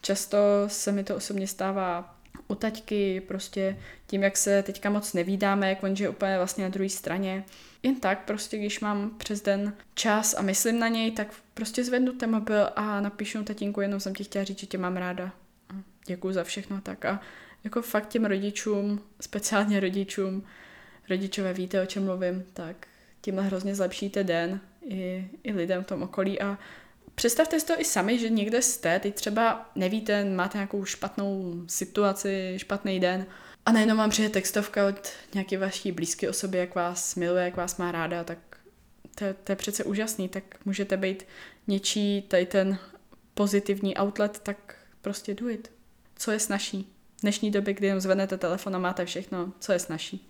Často 0.00 0.38
se 0.66 0.92
mi 0.92 1.04
to 1.04 1.16
osobně 1.16 1.46
stává 1.46 2.14
u 2.48 2.54
taťky, 2.54 3.20
prostě 3.20 3.78
tím, 4.06 4.22
jak 4.22 4.36
se 4.36 4.62
teďka 4.62 4.90
moc 4.90 5.12
nevídáme, 5.12 5.68
jak 5.68 5.82
on 5.82 5.94
je 5.98 6.08
úplně 6.08 6.36
vlastně 6.36 6.64
na 6.64 6.70
druhé 6.70 6.88
straně. 6.88 7.44
Jen 7.82 8.00
tak, 8.00 8.24
prostě 8.24 8.58
když 8.58 8.80
mám 8.80 9.10
přes 9.18 9.42
den 9.42 9.72
čas 9.94 10.34
a 10.34 10.42
myslím 10.42 10.78
na 10.78 10.88
něj, 10.88 11.10
tak 11.10 11.28
prostě 11.54 11.84
zvednu 11.84 12.12
ten 12.12 12.30
mobil 12.30 12.68
a 12.76 13.00
napíšu 13.00 13.44
tatínku, 13.44 13.80
jenom 13.80 14.00
jsem 14.00 14.14
ti 14.14 14.24
chtěla 14.24 14.44
říct, 14.44 14.58
že 14.58 14.66
tě 14.66 14.78
mám 14.78 14.96
ráda 14.96 15.32
děkuji 16.08 16.32
za 16.32 16.44
všechno 16.44 16.80
tak 16.80 17.04
a 17.04 17.20
jako 17.64 17.82
fakt 17.82 18.08
těm 18.08 18.24
rodičům, 18.24 19.00
speciálně 19.20 19.80
rodičům, 19.80 20.44
rodičové 21.10 21.52
víte, 21.52 21.82
o 21.82 21.86
čem 21.86 22.04
mluvím, 22.04 22.44
tak 22.52 22.86
tímhle 23.20 23.44
hrozně 23.44 23.74
zlepšíte 23.74 24.24
den 24.24 24.60
i, 24.84 25.30
i 25.42 25.52
lidem 25.52 25.84
v 25.84 25.86
tom 25.86 26.02
okolí. 26.02 26.40
A 26.40 26.58
představte 27.14 27.60
si 27.60 27.66
to 27.66 27.80
i 27.80 27.84
sami, 27.84 28.18
že 28.18 28.30
někde 28.30 28.62
jste, 28.62 29.00
teď 29.00 29.14
třeba 29.14 29.70
nevíte, 29.74 30.24
máte 30.24 30.58
nějakou 30.58 30.84
špatnou 30.84 31.54
situaci, 31.66 32.54
špatný 32.56 33.00
den. 33.00 33.26
A 33.66 33.72
najednou 33.72 33.96
vám 33.96 34.10
přijde 34.10 34.28
textovka 34.28 34.88
od 34.88 35.08
nějaké 35.34 35.58
vaší 35.58 35.92
blízké 35.92 36.30
osoby, 36.30 36.58
jak 36.58 36.74
vás 36.74 37.14
miluje, 37.14 37.44
jak 37.44 37.56
vás 37.56 37.76
má 37.76 37.92
ráda, 37.92 38.24
tak 38.24 38.38
to, 39.14 39.24
to 39.44 39.52
je 39.52 39.56
přece 39.56 39.84
úžasný, 39.84 40.28
tak 40.28 40.44
můžete 40.64 40.96
být 40.96 41.26
něčí 41.66 42.22
tady 42.22 42.46
ten 42.46 42.78
pozitivní 43.34 43.96
outlet, 43.98 44.38
tak 44.38 44.74
prostě 45.02 45.34
do 45.34 45.48
it 45.48 45.77
co 46.18 46.30
je 46.30 46.40
snažší. 46.40 46.92
V 47.16 47.20
dnešní 47.20 47.50
době, 47.50 47.74
kdy 47.74 47.86
jenom 47.86 48.00
zvednete 48.00 48.38
telefon 48.38 48.76
a 48.76 48.78
máte 48.78 49.04
všechno, 49.04 49.52
co 49.60 49.72
je 49.72 49.78
snažší. 49.78 50.28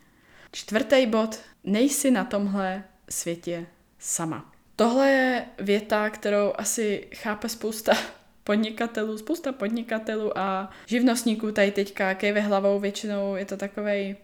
Čtvrtý 0.53 1.07
bod, 1.07 1.41
nejsi 1.65 2.11
na 2.11 2.25
tomhle 2.25 2.85
světě 3.11 3.67
sama. 3.99 4.53
Tohle 4.77 5.09
je 5.09 5.47
věta, 5.59 6.11
kterou 6.11 6.53
asi 6.57 7.09
chápe 7.15 7.49
spousta 7.49 7.93
podnikatelů, 8.45 9.19
spousta 9.19 9.53
podnikatelů 9.53 10.39
a 10.39 10.71
živnostníků 10.87 11.53
tady 11.53 11.71
teďka 11.71 12.15
kejve 12.15 12.41
hlavou, 12.41 12.81
většinou 12.81 13.37
je 13.37 13.45
to 13.45 13.57
takový 13.57 14.17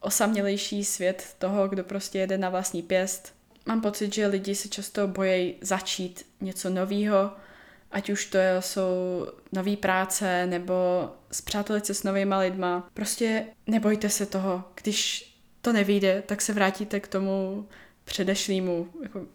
osamělejší 0.00 0.84
svět 0.84 1.34
toho, 1.38 1.68
kdo 1.68 1.84
prostě 1.84 2.18
jede 2.18 2.38
na 2.38 2.50
vlastní 2.50 2.82
pěst. 2.82 3.34
Mám 3.66 3.80
pocit, 3.80 4.14
že 4.14 4.26
lidi 4.26 4.54
se 4.54 4.68
často 4.68 5.06
bojí 5.06 5.54
začít 5.60 6.26
něco 6.40 6.70
nového, 6.70 7.32
ať 7.90 8.10
už 8.10 8.26
to 8.26 8.38
jsou 8.60 9.26
nové 9.52 9.76
práce 9.76 10.46
nebo 10.46 10.74
zpřátelit 11.32 11.86
se 11.86 11.94
s 11.94 12.02
novýma 12.02 12.38
lidma. 12.38 12.88
Prostě 12.94 13.46
nebojte 13.66 14.08
se 14.08 14.26
toho, 14.26 14.64
když 14.82 15.30
to 15.60 15.72
nevíde, 15.72 16.22
tak 16.26 16.42
se 16.42 16.52
vrátíte 16.52 17.00
k 17.00 17.08
tomu 17.08 17.68
předešlýmu. 18.04 18.88
Jako, 19.02 19.26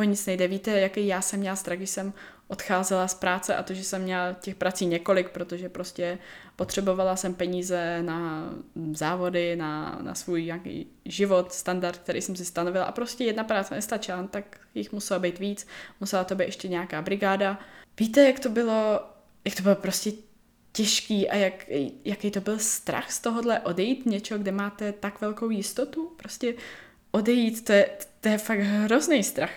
o 0.00 0.02
nic 0.02 0.26
nejde. 0.26 0.48
Víte, 0.48 0.80
jaký 0.80 1.06
já 1.06 1.20
jsem 1.20 1.40
měla 1.40 1.56
strach, 1.56 1.78
když 1.78 1.90
jsem 1.90 2.12
odcházela 2.48 3.08
z 3.08 3.14
práce 3.14 3.56
a 3.56 3.62
to, 3.62 3.74
že 3.74 3.84
jsem 3.84 4.02
měla 4.02 4.32
těch 4.32 4.54
prací 4.54 4.86
několik, 4.86 5.28
protože 5.30 5.68
prostě 5.68 6.18
potřebovala 6.56 7.16
jsem 7.16 7.34
peníze 7.34 8.02
na 8.02 8.50
závody, 8.92 9.56
na, 9.56 9.98
na 10.02 10.14
svůj 10.14 10.44
nějaký 10.44 10.86
život, 11.04 11.52
standard, 11.52 11.98
který 11.98 12.22
jsem 12.22 12.36
si 12.36 12.44
stanovila 12.44 12.84
a 12.84 12.92
prostě 12.92 13.24
jedna 13.24 13.44
práce 13.44 13.74
nestačila, 13.74 14.26
tak 14.26 14.60
jich 14.74 14.92
musela 14.92 15.20
být 15.20 15.38
víc, 15.38 15.66
musela 16.00 16.24
to 16.24 16.34
být 16.34 16.44
ještě 16.44 16.68
nějaká 16.68 17.02
brigáda 17.02 17.58
Víte, 17.98 18.26
jak 18.26 18.40
to 18.40 18.48
bylo, 18.48 19.00
jak 19.44 19.54
to 19.54 19.62
bylo 19.62 19.74
prostě 19.74 20.12
těžký 20.72 21.28
a 21.28 21.36
jak, 21.36 21.66
jaký 22.04 22.30
to 22.30 22.40
byl 22.40 22.58
strach 22.58 23.12
z 23.12 23.20
tohohle 23.20 23.60
odejít 23.60 24.06
něčeho, 24.06 24.40
kde 24.40 24.52
máte 24.52 24.92
tak 24.92 25.20
velkou 25.20 25.50
jistotu? 25.50 26.12
Prostě 26.16 26.54
odejít, 27.10 27.64
to 27.64 27.72
je, 27.72 27.90
to 28.20 28.28
je 28.28 28.38
fakt 28.38 28.60
hrozný 28.60 29.24
strach. 29.24 29.52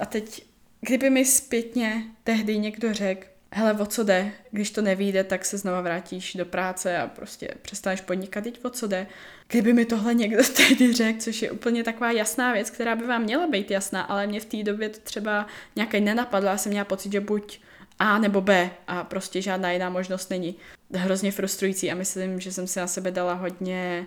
A 0.00 0.06
teď, 0.06 0.42
kdyby 0.80 1.10
mi 1.10 1.24
zpětně 1.24 2.02
tehdy 2.24 2.58
někdo 2.58 2.94
řekl, 2.94 3.26
hele, 3.52 3.72
o 3.72 3.86
co 3.86 4.04
jde, 4.04 4.32
když 4.50 4.70
to 4.70 4.82
nevíde, 4.82 5.24
tak 5.24 5.44
se 5.44 5.58
znova 5.58 5.80
vrátíš 5.80 6.34
do 6.34 6.44
práce 6.44 6.98
a 6.98 7.06
prostě 7.06 7.48
přestaneš 7.62 8.00
podnikat, 8.00 8.44
teď 8.44 8.64
o 8.64 8.70
co 8.70 8.86
jde. 8.86 9.06
Kdyby 9.48 9.72
mi 9.72 9.84
tohle 9.84 10.14
někdo 10.14 10.42
tehdy 10.56 10.92
řekl, 10.92 11.20
což 11.20 11.42
je 11.42 11.50
úplně 11.50 11.84
taková 11.84 12.10
jasná 12.10 12.52
věc, 12.52 12.70
která 12.70 12.96
by 12.96 13.06
vám 13.06 13.22
měla 13.22 13.46
být 13.46 13.70
jasná, 13.70 14.02
ale 14.02 14.26
mě 14.26 14.40
v 14.40 14.44
té 14.44 14.62
době 14.62 14.88
to 14.88 14.98
třeba 15.00 15.46
nějaký 15.76 16.00
nenapadla, 16.00 16.50
já 16.50 16.58
jsem 16.58 16.70
měla 16.70 16.84
pocit, 16.84 17.12
že 17.12 17.20
buď 17.20 17.60
a 17.98 18.18
nebo 18.18 18.40
B. 18.40 18.70
A 18.86 19.04
prostě 19.04 19.42
žádná 19.42 19.70
jiná 19.70 19.90
možnost 19.90 20.30
není. 20.30 20.56
Hrozně 20.94 21.32
frustrující 21.32 21.92
a 21.92 21.94
myslím, 21.94 22.40
že 22.40 22.52
jsem 22.52 22.66
si 22.66 22.78
na 22.78 22.86
sebe 22.86 23.10
dala 23.10 23.34
hodně 23.34 24.06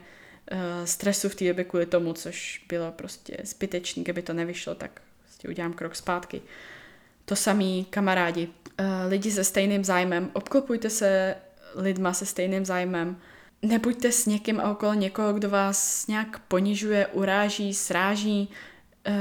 uh, 0.52 0.60
stresu 0.86 1.30
v 1.30 1.36
té 1.36 1.48
době 1.48 1.64
kvůli 1.64 1.86
tomu, 1.86 2.14
což 2.14 2.66
bylo 2.70 2.92
prostě 2.92 3.38
zbytečný, 3.44 4.04
kdyby 4.04 4.22
to 4.22 4.34
nevyšlo, 4.34 4.76
tak 4.76 5.02
prostě 5.24 5.50
udělám 5.50 5.74
krok 5.74 5.96
zpátky. 5.96 6.42
To 7.26 7.36
samý 7.36 7.88
kamarádi, 7.90 8.48
uh, 8.48 8.86
lidi 9.08 9.32
se 9.32 9.44
stejným 9.44 9.84
zájmem, 9.84 10.30
obklopujte 10.34 10.90
se 10.90 11.36
lidma 11.76 12.14
se 12.14 12.26
stejným 12.26 12.66
zájmem, 12.66 13.18
nebuďte 13.62 14.12
s 14.12 14.26
někým 14.26 14.60
a 14.60 14.72
okolo 14.72 14.94
někoho, 14.94 15.34
kdo 15.34 15.50
vás 15.50 16.08
nějak 16.08 16.40
ponižuje, 16.40 17.08
uráží, 17.08 17.74
sráží, 17.74 18.50
Uh, 19.08 19.14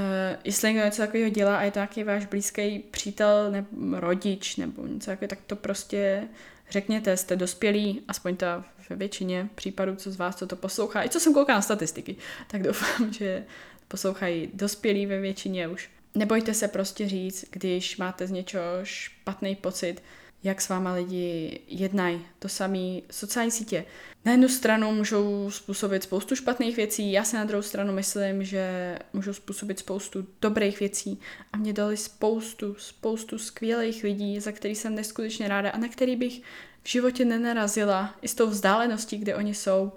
jestli 0.44 0.68
někdo 0.68 0.84
něco 0.84 1.02
takového 1.02 1.30
dělá 1.30 1.58
a 1.58 1.62
je 1.62 1.70
to 1.70 1.78
nějaký 1.78 2.04
váš 2.04 2.26
blízký 2.26 2.78
přítel 2.78 3.50
nebo 3.50 4.00
rodič 4.00 4.56
nebo 4.56 4.86
něco 4.86 5.10
takového, 5.10 5.28
tak 5.28 5.38
to 5.46 5.56
prostě 5.56 6.28
řekněte, 6.70 7.16
jste 7.16 7.36
dospělí, 7.36 8.02
aspoň 8.08 8.36
ta 8.36 8.64
ve 8.90 8.96
většině 8.96 9.48
případů, 9.54 9.96
co 9.96 10.10
z 10.10 10.16
vás, 10.16 10.36
to 10.36 10.56
poslouchá, 10.56 11.04
i 11.04 11.08
co 11.08 11.20
jsem 11.20 11.34
koukala 11.34 11.58
na 11.58 11.62
statistiky, 11.62 12.16
tak 12.46 12.62
doufám, 12.62 13.12
že 13.18 13.44
poslouchají 13.88 14.50
dospělí 14.54 15.06
ve 15.06 15.20
většině 15.20 15.68
už. 15.68 15.90
Nebojte 16.14 16.54
se 16.54 16.68
prostě 16.68 17.08
říct, 17.08 17.44
když 17.50 17.96
máte 17.96 18.26
z 18.26 18.30
něčeho 18.30 18.64
špatný 18.82 19.56
pocit, 19.56 20.02
jak 20.42 20.60
s 20.60 20.68
váma 20.68 20.92
lidi 20.92 21.60
jednají. 21.68 22.26
To 22.38 22.48
samé 22.48 23.00
sociální 23.10 23.50
sítě. 23.50 23.84
Na 24.24 24.32
jednu 24.32 24.48
stranu 24.48 24.92
můžou 24.92 25.50
způsobit 25.50 26.02
spoustu 26.02 26.36
špatných 26.36 26.76
věcí, 26.76 27.12
já 27.12 27.24
se 27.24 27.36
na 27.36 27.44
druhou 27.44 27.62
stranu 27.62 27.92
myslím, 27.92 28.44
že 28.44 28.98
můžou 29.12 29.32
způsobit 29.32 29.78
spoustu 29.78 30.26
dobrých 30.40 30.80
věcí 30.80 31.20
a 31.52 31.56
mě 31.56 31.72
dali 31.72 31.96
spoustu, 31.96 32.74
spoustu 32.78 33.38
skvělých 33.38 34.04
lidí, 34.04 34.40
za 34.40 34.52
který 34.52 34.74
jsem 34.74 34.94
neskutečně 34.94 35.48
ráda 35.48 35.70
a 35.70 35.78
na 35.78 35.88
který 35.88 36.16
bych 36.16 36.42
v 36.82 36.88
životě 36.88 37.24
nenarazila 37.24 38.14
i 38.22 38.28
s 38.28 38.34
tou 38.34 38.46
vzdáleností, 38.46 39.18
kde 39.18 39.36
oni 39.36 39.54
jsou, 39.54 39.92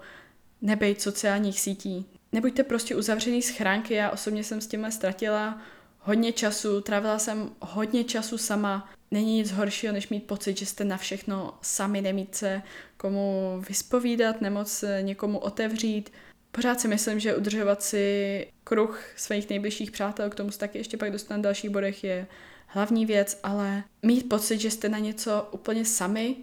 nebejt 0.62 1.02
sociálních 1.02 1.60
sítí. 1.60 2.06
Nebuďte 2.32 2.62
prostě 2.62 2.96
uzavřený 2.96 3.42
schránky, 3.42 3.94
já 3.94 4.10
osobně 4.10 4.44
jsem 4.44 4.60
s 4.60 4.66
tímhle 4.66 4.92
ztratila 4.92 5.62
hodně 6.00 6.32
času, 6.32 6.80
trávila 6.80 7.18
jsem 7.18 7.50
hodně 7.60 8.04
času 8.04 8.38
sama. 8.38 8.92
Není 9.12 9.36
nic 9.36 9.50
horšího, 9.50 9.92
než 9.92 10.08
mít 10.08 10.26
pocit, 10.26 10.58
že 10.58 10.66
jste 10.66 10.84
na 10.84 10.96
všechno 10.96 11.58
sami, 11.62 12.00
nemít 12.00 12.34
se 12.34 12.62
komu 12.96 13.62
vyspovídat, 13.68 14.40
nemoc 14.40 14.84
někomu 15.00 15.38
otevřít. 15.38 16.12
Pořád 16.52 16.80
si 16.80 16.88
myslím, 16.88 17.20
že 17.20 17.36
udržovat 17.36 17.82
si 17.82 18.46
kruh 18.64 19.04
svých 19.16 19.50
nejbližších 19.50 19.90
přátel, 19.90 20.30
k 20.30 20.34
tomu 20.34 20.50
se 20.50 20.58
taky 20.58 20.78
ještě 20.78 20.96
pak 20.96 21.12
dostanu 21.12 21.40
v 21.40 21.44
dalších 21.44 21.70
bodech, 21.70 22.04
je 22.04 22.26
hlavní 22.66 23.06
věc, 23.06 23.40
ale 23.42 23.84
mít 24.02 24.28
pocit, 24.28 24.58
že 24.58 24.70
jste 24.70 24.88
na 24.88 24.98
něco 24.98 25.48
úplně 25.50 25.84
sami, 25.84 26.36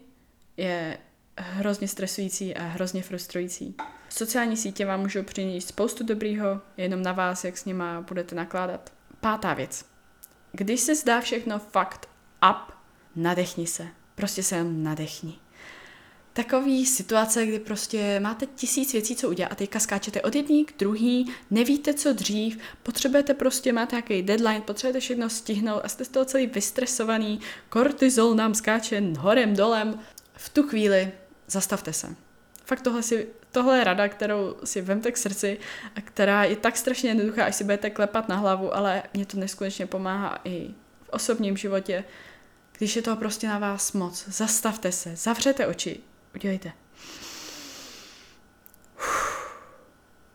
je 0.58 0.98
hrozně 1.38 1.88
stresující 1.88 2.56
a 2.56 2.64
hrozně 2.64 3.04
frustrující. 3.04 3.76
Sociální 4.10 4.58
sítě 4.58 4.86
vám 4.86 5.00
můžou 5.00 5.24
přinést 5.24 5.68
spoustu 5.68 6.04
dobrýho, 6.04 6.62
jenom 6.78 7.02
na 7.02 7.12
vás, 7.12 7.44
jak 7.44 7.58
s 7.58 7.66
nima 7.66 8.02
budete 8.02 8.36
nakládat. 8.36 8.94
Pátá 9.20 9.54
věc. 9.54 9.86
Když 10.52 10.80
se 10.80 10.96
zdá 10.96 11.22
všechno 11.22 11.60
fakt 11.60 12.10
up, 12.50 12.74
nadechni 13.16 13.68
se. 13.68 13.88
Prostě 14.16 14.44
se 14.44 14.56
jen 14.56 14.84
nadechni. 14.84 15.40
Takový 16.34 16.86
situace, 16.86 17.46
kdy 17.46 17.60
prostě 17.60 18.20
máte 18.20 18.46
tisíc 18.46 18.94
věcí, 18.94 19.16
co 19.16 19.30
udělat 19.30 19.52
a 19.52 19.56
teďka 19.56 19.80
skáčete 19.80 20.22
od 20.22 20.36
jedný 20.36 20.66
k 20.66 20.80
druhý, 20.80 21.34
nevíte, 21.52 21.94
co 21.94 22.14
dřív, 22.14 22.60
potřebujete 22.84 23.34
prostě, 23.34 23.74
máte 23.74 23.96
nějaký 23.96 24.22
deadline, 24.22 24.62
potřebujete 24.62 25.00
všechno 25.00 25.30
stihnout 25.30 25.82
a 25.84 25.88
jste 25.88 26.06
z 26.06 26.08
toho 26.08 26.26
celý 26.26 26.48
vystresovaný, 26.48 27.40
kortizol 27.70 28.36
nám 28.36 28.54
skáče 28.54 29.04
horem, 29.18 29.56
dolem. 29.56 30.00
V 30.36 30.50
tu 30.50 30.64
chvíli 30.64 31.12
zastavte 31.48 31.94
se. 31.94 32.16
Fakt 32.66 32.82
tohle, 32.82 33.04
si, 33.04 33.28
tohle 33.52 33.78
je 33.78 33.84
rada, 33.84 34.08
kterou 34.08 34.56
si 34.64 34.82
vemte 34.82 35.12
k 35.12 35.18
srdci 35.18 35.60
a 35.96 36.02
která 36.02 36.44
je 36.44 36.56
tak 36.56 36.78
strašně 36.78 37.10
jednoduchá, 37.10 37.46
až 37.46 37.56
si 37.56 37.64
budete 37.64 37.90
klepat 37.90 38.30
na 38.30 38.36
hlavu, 38.36 38.76
ale 38.76 39.04
mě 39.14 39.26
to 39.26 39.38
neskutečně 39.38 39.86
pomáhá 39.86 40.40
i 40.44 40.70
v 41.04 41.10
osobním 41.10 41.58
životě. 41.58 42.04
Když 42.80 42.96
je 42.96 43.02
toho 43.02 43.18
prostě 43.18 43.48
na 43.48 43.60
vás 43.60 43.94
moc, 43.94 44.28
zastavte 44.28 44.92
se, 44.92 45.16
zavřete 45.16 45.68
oči, 45.68 46.00
udělejte. 46.36 46.72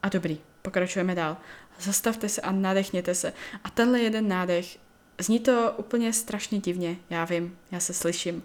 A 0.02 0.08
dobrý, 0.08 0.40
pokračujeme 0.62 1.14
dál. 1.14 1.36
Zastavte 1.80 2.28
se 2.28 2.40
a 2.40 2.52
nadechněte 2.52 3.14
se. 3.14 3.32
A 3.64 3.70
tenhle 3.70 4.00
jeden 4.00 4.28
nádech, 4.28 4.78
zní 5.20 5.40
to 5.40 5.74
úplně 5.76 6.12
strašně 6.12 6.58
divně, 6.58 6.96
já 7.10 7.24
vím, 7.24 7.58
já 7.70 7.80
se 7.80 7.94
slyším, 7.94 8.42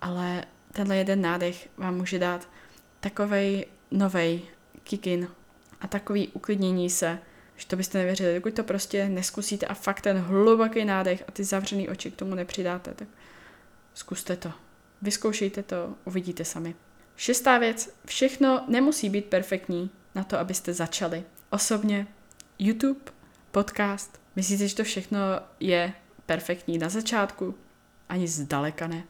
ale 0.00 0.44
tenhle 0.72 0.96
jeden 0.96 1.20
nádech 1.20 1.68
vám 1.76 1.96
může 1.96 2.18
dát 2.18 2.48
takovej 3.00 3.66
novej 3.90 4.42
kikin 4.84 5.28
a 5.80 5.86
takový 5.86 6.28
uklidnění 6.28 6.90
se, 6.90 7.18
že 7.56 7.66
to 7.66 7.76
byste 7.76 7.98
nevěřili. 7.98 8.34
Dokud 8.34 8.54
to 8.54 8.64
prostě 8.64 9.08
neskusíte 9.08 9.66
a 9.66 9.74
fakt 9.74 10.00
ten 10.00 10.18
hluboký 10.18 10.84
nádech 10.84 11.24
a 11.28 11.32
ty 11.32 11.44
zavřený 11.44 11.88
oči 11.88 12.10
k 12.10 12.16
tomu 12.16 12.34
nepřidáte, 12.34 12.94
tak 12.94 13.08
zkuste 13.94 14.36
to. 14.36 14.52
Vyzkoušejte 15.02 15.62
to, 15.62 15.94
uvidíte 16.04 16.44
sami. 16.44 16.74
Šestá 17.16 17.58
věc. 17.58 17.94
Všechno 18.06 18.64
nemusí 18.68 19.10
být 19.10 19.24
perfektní 19.24 19.90
na 20.14 20.24
to, 20.24 20.38
abyste 20.38 20.74
začali. 20.74 21.24
Osobně 21.50 22.06
YouTube, 22.58 23.00
podcast, 23.50 24.20
myslíte, 24.36 24.68
že 24.68 24.74
to 24.74 24.84
všechno 24.84 25.18
je 25.60 25.92
perfektní 26.26 26.78
na 26.78 26.88
začátku? 26.88 27.54
Ani 28.08 28.28
zdaleka 28.28 28.86
ne. 28.86 29.04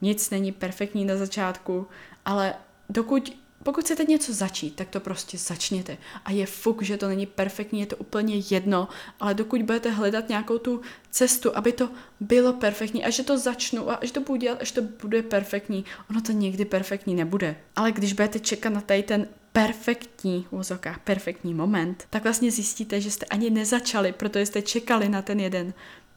Nic 0.00 0.30
není 0.30 0.52
perfektní 0.52 1.04
na 1.04 1.16
začátku, 1.16 1.86
ale 2.24 2.54
dokud, 2.88 3.38
pokud 3.62 3.84
chcete 3.84 4.04
něco 4.04 4.34
začít, 4.34 4.76
tak 4.76 4.88
to 4.88 5.00
prostě 5.00 5.38
začněte. 5.38 5.96
A 6.24 6.32
je 6.32 6.46
fuk, 6.46 6.82
že 6.82 6.96
to 6.96 7.08
není 7.08 7.26
perfektní, 7.26 7.80
je 7.80 7.86
to 7.86 7.96
úplně 7.96 8.42
jedno, 8.50 8.88
ale 9.20 9.34
dokud 9.34 9.62
budete 9.62 9.90
hledat 9.90 10.28
nějakou 10.28 10.58
tu 10.58 10.80
cestu, 11.10 11.56
aby 11.56 11.72
to 11.72 11.88
bylo 12.20 12.52
perfektní 12.52 13.04
a 13.04 13.10
že 13.10 13.22
to 13.22 13.38
začnu 13.38 13.90
a 13.90 13.94
až 13.94 14.10
to 14.10 14.20
budu 14.20 14.36
dělat, 14.36 14.58
až 14.62 14.72
to 14.72 14.82
bude 14.82 15.22
perfektní, 15.22 15.84
ono 16.10 16.20
to 16.20 16.32
někdy 16.32 16.64
perfektní 16.64 17.14
nebude. 17.14 17.56
Ale 17.76 17.92
když 17.92 18.12
budete 18.12 18.40
čekat 18.40 18.70
na 18.70 18.80
tady 18.80 19.02
ten 19.02 19.28
perfektní, 19.52 20.46
v 20.50 20.98
perfektní 21.04 21.54
moment, 21.54 22.04
tak 22.10 22.22
vlastně 22.22 22.50
zjistíte, 22.50 23.00
že 23.00 23.10
jste 23.10 23.26
ani 23.26 23.50
nezačali, 23.50 24.12
protože 24.12 24.46
jste 24.46 24.62
čekali 24.62 25.08
na 25.08 25.22
ten 25.22 25.40
jeden 25.40 25.74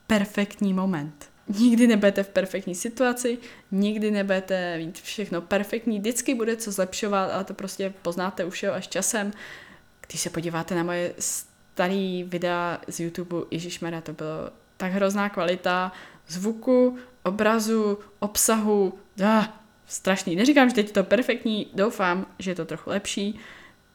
perfektní 0.07 0.73
moment 0.73 1.30
nikdy 1.47 1.87
nebudete 1.87 2.23
v 2.23 2.29
perfektní 2.29 2.75
situaci, 2.75 3.37
nikdy 3.71 4.11
nebudete 4.11 4.77
mít 4.77 4.99
všechno 4.99 5.41
perfektní, 5.41 5.99
vždycky 5.99 6.35
bude 6.35 6.55
co 6.57 6.71
zlepšovat, 6.71 7.31
ale 7.31 7.43
to 7.43 7.53
prostě 7.53 7.93
poznáte 8.01 8.45
už 8.45 8.63
až 8.63 8.87
časem. 8.87 9.31
Když 10.07 10.21
se 10.21 10.29
podíváte 10.29 10.75
na 10.75 10.83
moje 10.83 11.13
starý 11.19 12.23
videa 12.23 12.81
z 12.87 12.99
YouTube, 12.99 13.37
Ježišmera, 13.51 14.01
to 14.01 14.13
bylo 14.13 14.49
tak 14.77 14.91
hrozná 14.91 15.29
kvalita 15.29 15.91
zvuku, 16.27 16.97
obrazu, 17.23 17.99
obsahu, 18.19 18.99
ah, 19.25 19.45
strašný. 19.87 20.35
Neříkám, 20.35 20.69
že 20.69 20.75
teď 20.75 20.87
je 20.87 20.93
to 20.93 21.03
perfektní, 21.03 21.67
doufám, 21.73 22.25
že 22.39 22.51
je 22.51 22.55
to 22.55 22.65
trochu 22.65 22.89
lepší. 22.89 23.39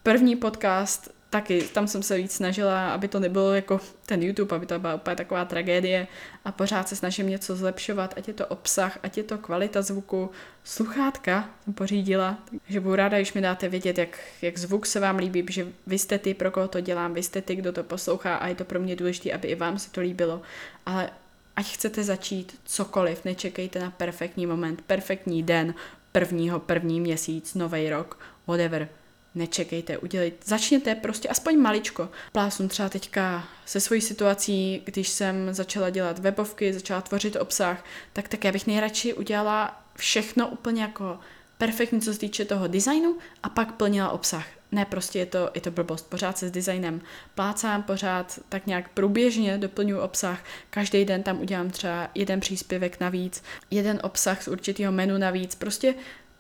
První 0.03 0.37
podcast 0.37 1.16
taky 1.37 1.63
tam 1.63 1.89
jsem 1.89 2.03
se 2.03 2.17
víc 2.17 2.33
snažila, 2.33 2.91
aby 2.91 3.09
to 3.09 3.21
nebylo 3.21 3.55
jako 3.55 3.81
ten 4.07 4.23
YouTube, 4.23 4.57
aby 4.57 4.67
to 4.67 4.79
byla 4.79 4.95
úplně 4.95 5.17
taková 5.17 5.45
tragédie 5.45 6.07
a 6.45 6.53
pořád 6.53 6.89
se 6.89 6.97
snažím 6.97 7.29
něco 7.29 7.57
zlepšovat, 7.57 8.15
ať 8.17 8.29
je 8.29 8.35
to 8.35 8.47
obsah, 8.47 8.99
ať 9.03 9.17
je 9.17 9.23
to 9.23 9.39
kvalita 9.39 9.83
zvuku. 9.83 10.31
Sluchátka 10.65 11.51
jsem 11.65 11.75
pořídila, 11.75 12.39
takže 12.65 12.81
budu 12.81 12.95
ráda, 12.95 13.17
když 13.17 13.33
mi 13.33 13.41
dáte 13.41 13.69
vědět, 13.69 13.99
jak, 13.99 14.19
jak 14.43 14.59
zvuk 14.59 14.87
se 14.87 15.01
vám 15.01 15.17
líbí, 15.17 15.47
že 15.51 15.67
vy 15.87 15.99
jste 15.99 16.19
ty, 16.19 16.35
pro 16.35 16.51
koho 16.51 16.69
to 16.69 16.81
dělám, 16.81 17.15
vy 17.15 17.23
jste 17.23 17.43
ty, 17.43 17.57
kdo 17.57 17.73
to 17.73 17.83
poslouchá 17.83 18.37
a 18.37 18.49
je 18.49 18.55
to 18.55 18.65
pro 18.65 18.81
mě 18.81 18.97
důležité, 18.97 19.33
aby 19.33 19.49
i 19.49 19.55
vám 19.55 19.79
se 19.79 19.91
to 19.91 20.01
líbilo. 20.01 20.43
Ale 20.87 21.11
ať 21.57 21.67
chcete 21.75 22.05
začít 22.05 22.59
cokoliv, 22.65 23.25
nečekejte 23.25 23.79
na 23.79 23.91
perfektní 23.91 24.47
moment, 24.47 24.83
perfektní 24.87 25.43
den, 25.43 25.75
prvního, 26.13 26.61
první 26.61 27.01
měsíc, 27.01 27.55
nový 27.55 27.91
rok, 27.91 28.19
whatever 28.47 28.89
nečekejte, 29.37 29.99
udělejte, 29.99 30.37
začněte 30.45 30.95
prostě 30.95 31.29
aspoň 31.29 31.59
maličko. 31.59 32.09
Plásnu 32.33 32.69
třeba 32.69 32.89
teďka 32.89 33.49
se 33.67 33.81
svojí 33.81 34.01
situací, 34.01 34.83
když 34.85 35.09
jsem 35.09 35.55
začala 35.55 35.91
dělat 35.91 36.19
webovky, 36.19 36.73
začala 36.73 37.01
tvořit 37.01 37.37
obsah, 37.37 37.85
tak 38.13 38.29
tak 38.29 38.45
já 38.45 38.53
bych 38.53 38.67
nejradši 38.67 39.15
udělala 39.15 39.83
všechno 39.97 40.49
úplně 40.49 40.83
jako 40.83 41.19
perfektní, 41.59 42.01
co 42.01 42.13
se 42.13 42.19
týče 42.19 42.45
toho 42.45 42.67
designu 42.67 43.19
a 43.43 43.49
pak 43.49 43.73
plnila 43.73 44.11
obsah. 44.11 44.47
Ne, 44.73 44.85
prostě 44.85 45.19
je 45.19 45.27
to, 45.27 45.51
je 45.55 45.61
to 45.61 45.71
blbost. 45.71 46.11
Pořád 46.11 46.39
se 46.39 46.49
s 46.49 46.51
designem 46.51 47.01
plácám, 47.35 47.83
pořád 47.83 48.39
tak 48.49 48.67
nějak 48.67 48.89
průběžně 48.89 49.59
doplňuji 49.59 50.01
obsah. 50.01 50.45
Každý 50.71 51.05
den 51.05 51.23
tam 51.23 51.41
udělám 51.41 51.71
třeba 51.71 52.11
jeden 52.15 52.41
příspěvek 52.41 53.01
navíc, 53.01 53.43
jeden 53.71 54.01
obsah 54.03 54.43
z 54.43 54.49
určitého 54.49 54.93
menu 54.93 55.19
navíc. 55.19 55.55
Prostě 55.55 55.95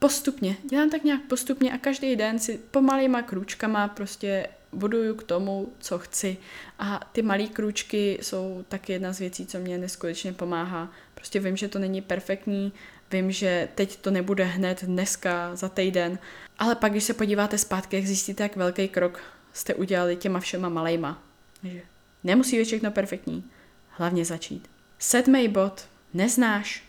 postupně, 0.07 0.57
dělám 0.71 0.91
tak 0.91 1.05
nějak 1.05 1.23
postupně 1.23 1.73
a 1.73 1.79
každý 1.79 2.17
den 2.17 2.39
si 2.39 2.61
pomalýma 2.71 3.23
krůčkama 3.23 3.89
prostě 3.89 4.49
buduju 4.73 5.15
k 5.15 5.23
tomu, 5.23 5.73
co 5.79 5.99
chci. 5.99 6.37
A 6.79 7.11
ty 7.13 7.23
malé 7.23 7.47
krůčky 7.47 8.19
jsou 8.23 8.65
taky 8.69 8.93
jedna 8.93 9.13
z 9.13 9.19
věcí, 9.19 9.47
co 9.47 9.59
mě 9.59 9.79
neskutečně 9.79 10.33
pomáhá. 10.33 10.93
Prostě 11.15 11.41
vím, 11.41 11.57
že 11.57 11.69
to 11.69 11.79
není 11.79 12.03
perfektní, 12.03 12.73
vím, 13.13 13.33
že 13.33 13.69
teď 13.75 13.97
to 13.97 14.11
nebude 14.11 14.45
hned 14.45 14.85
dneska, 14.85 15.57
za 15.57 15.69
týden, 15.69 16.19
ale 16.59 16.75
pak, 16.75 16.93
když 16.93 17.05
se 17.05 17.15
podíváte 17.15 17.59
zpátky, 17.59 17.97
jak 17.97 18.07
zjistíte, 18.07 18.43
jak 18.43 18.57
velký 18.57 18.89
krok 18.89 19.21
jste 19.53 19.75
udělali 19.75 20.17
těma 20.17 20.41
všema 20.41 20.69
malejma. 20.69 21.23
Takže 21.63 21.83
nemusí 22.25 22.59
být 22.59 22.65
všechno 22.65 22.91
perfektní, 22.91 23.45
hlavně 23.89 24.25
začít. 24.25 24.71
Sedmý 24.99 25.49
bod, 25.49 25.89
neznáš, 26.15 26.85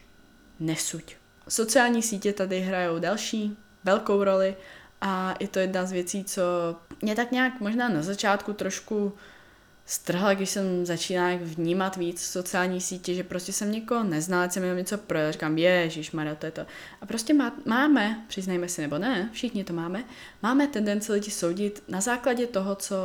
nesuď. 0.59 1.16
Sociální 1.47 2.03
sítě 2.03 2.33
tady 2.33 2.59
hrajou 2.59 2.99
další 2.99 3.57
velkou 3.83 4.23
roli 4.23 4.55
a 5.01 5.35
je 5.39 5.47
to 5.47 5.59
jedna 5.59 5.85
z 5.85 5.91
věcí, 5.91 6.23
co 6.23 6.41
mě 7.01 7.15
tak 7.15 7.31
nějak 7.31 7.59
možná 7.59 7.89
na 7.89 8.01
začátku 8.01 8.53
trošku 8.53 9.13
strhla, 9.85 10.33
když 10.33 10.49
jsem 10.49 10.85
začínala 10.85 11.37
vnímat 11.41 11.95
víc 11.95 12.21
sociální 12.21 12.81
sítě, 12.81 13.13
že 13.13 13.23
prostě 13.23 13.53
jsem 13.53 13.71
někoho 13.71 14.03
neznala, 14.03 14.49
jsem 14.49 14.63
jenom 14.63 14.77
něco 14.77 14.97
pro, 14.97 15.31
říkám, 15.31 15.57
ježiš, 15.57 16.11
Maria, 16.11 16.35
to 16.35 16.45
je 16.45 16.51
to. 16.51 16.61
A 17.01 17.05
prostě 17.05 17.33
má, 17.33 17.55
máme, 17.65 18.25
přiznejme 18.27 18.69
si, 18.69 18.81
nebo 18.81 18.97
ne, 18.97 19.29
všichni 19.33 19.63
to 19.63 19.73
máme, 19.73 20.03
máme 20.43 20.67
tendenci 20.67 21.11
lidi 21.11 21.31
soudit 21.31 21.83
na 21.87 22.01
základě 22.01 22.47
toho, 22.47 22.75
co 22.75 22.95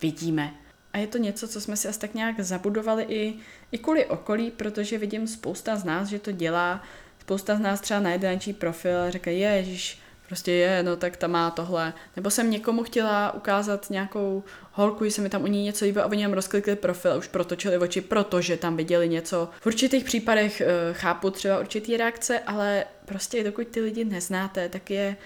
vidíme. 0.00 0.54
A 0.92 0.98
je 0.98 1.06
to 1.06 1.18
něco, 1.18 1.48
co 1.48 1.60
jsme 1.60 1.76
si 1.76 1.88
asi 1.88 1.98
tak 1.98 2.14
nějak 2.14 2.40
zabudovali 2.40 3.06
i, 3.08 3.38
i 3.72 3.78
kvůli 3.78 4.06
okolí, 4.06 4.50
protože 4.50 4.98
vidím 4.98 5.26
spousta 5.26 5.76
z 5.76 5.84
nás, 5.84 6.08
že 6.08 6.18
to 6.18 6.32
dělá 6.32 6.82
spousta 7.26 7.56
z 7.56 7.60
nás 7.60 7.80
třeba 7.80 8.00
najde 8.00 8.34
něčí 8.34 8.52
profil 8.52 9.00
a 9.00 9.10
říká, 9.10 9.30
ježiš, 9.30 9.98
prostě 10.26 10.52
je, 10.52 10.82
no 10.82 10.96
tak 10.96 11.16
ta 11.16 11.26
má 11.26 11.50
tohle. 11.50 11.92
Nebo 12.16 12.30
jsem 12.30 12.50
někomu 12.50 12.82
chtěla 12.82 13.34
ukázat 13.34 13.90
nějakou 13.90 14.44
holku, 14.72 15.04
že 15.04 15.10
se 15.10 15.22
mi 15.22 15.28
tam 15.28 15.42
u 15.42 15.46
ní 15.46 15.64
něco 15.64 15.84
líbilo 15.84 16.04
a 16.04 16.08
oni 16.08 16.22
nám 16.22 16.32
rozklikli 16.32 16.76
profil 16.76 17.12
a 17.12 17.16
už 17.16 17.28
protočili 17.28 17.78
oči, 17.78 18.00
protože 18.00 18.56
tam 18.56 18.76
viděli 18.76 19.08
něco. 19.08 19.48
V 19.60 19.66
určitých 19.66 20.04
případech 20.04 20.62
uh, 20.62 20.96
chápu 20.96 21.30
třeba 21.30 21.60
určitý 21.60 21.96
reakce, 21.96 22.38
ale 22.40 22.84
prostě 23.04 23.44
dokud 23.44 23.68
ty 23.68 23.80
lidi 23.80 24.04
neznáte, 24.04 24.68
tak 24.68 24.90
je 24.90 25.16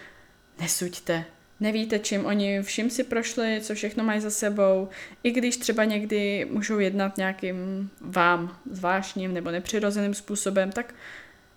nesuďte. 0.61 1.25
Nevíte, 1.61 1.99
čím 1.99 2.27
oni 2.27 2.63
všim 2.63 2.91
si 2.91 3.05
prošli, 3.05 3.61
co 3.63 3.75
všechno 3.75 4.05
mají 4.05 4.21
za 4.21 4.31
sebou, 4.31 4.89
i 5.23 5.31
když 5.31 5.57
třeba 5.57 5.85
někdy 5.85 6.47
můžou 6.51 6.79
jednat 6.79 7.17
nějakým 7.17 7.91
vám 8.01 8.59
zvláštním 8.71 9.35
nebo 9.35 9.51
nepřirozeným 9.51 10.15
způsobem, 10.15 10.73
tak 10.73 10.95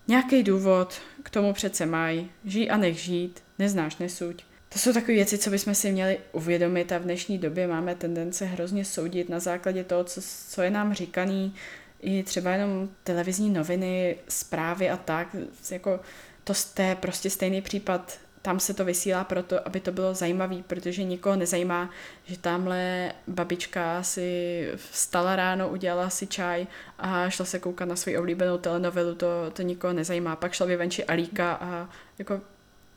Nějaký 0.07 0.43
důvod 0.43 1.01
k 1.23 1.29
tomu 1.29 1.53
přece 1.53 1.85
mají. 1.85 2.31
Žij 2.45 2.71
a 2.71 2.77
nech 2.77 2.99
žít, 2.99 3.43
neznáš 3.59 3.97
nesuď. 3.97 4.43
To 4.69 4.79
jsou 4.79 4.93
takové 4.93 5.13
věci, 5.13 5.37
co 5.37 5.49
bychom 5.49 5.75
si 5.75 5.91
měli 5.91 6.19
uvědomit 6.31 6.91
a 6.91 6.97
v 6.97 7.03
dnešní 7.03 7.37
době 7.37 7.67
máme 7.67 7.95
tendence 7.95 8.45
hrozně 8.45 8.85
soudit 8.85 9.29
na 9.29 9.39
základě 9.39 9.83
toho, 9.83 10.03
co, 10.03 10.21
co 10.49 10.61
je 10.61 10.69
nám 10.69 10.93
říkaný, 10.93 11.55
i 12.01 12.23
třeba 12.23 12.51
jenom 12.51 12.89
televizní 13.03 13.49
noviny, 13.49 14.17
zprávy 14.27 14.89
a 14.89 14.97
tak, 14.97 15.35
jako 15.71 15.99
to 16.43 16.53
je 16.81 16.95
prostě 16.95 17.29
stejný 17.29 17.61
případ 17.61 18.19
tam 18.43 18.59
se 18.59 18.73
to 18.73 18.85
vysílá 18.85 19.23
proto, 19.23 19.67
aby 19.67 19.79
to 19.79 19.91
bylo 19.91 20.13
zajímavý, 20.13 20.63
protože 20.63 21.03
nikoho 21.03 21.35
nezajímá, 21.35 21.89
že 22.25 22.37
tamhle 22.37 23.13
babička 23.27 24.03
si 24.03 24.69
vstala 24.75 25.35
ráno, 25.35 25.69
udělala 25.69 26.09
si 26.09 26.27
čaj 26.27 26.67
a 26.99 27.29
šla 27.29 27.45
se 27.45 27.59
koukat 27.59 27.87
na 27.87 27.95
svou 27.95 28.19
oblíbenou 28.19 28.57
telenovelu, 28.57 29.15
to, 29.15 29.27
to 29.53 29.61
nikoho 29.61 29.93
nezajímá. 29.93 30.35
Pak 30.35 30.53
šla 30.53 30.65
vyvenčit 30.65 31.05
Alíka 31.07 31.53
a 31.53 31.89
jako 32.19 32.41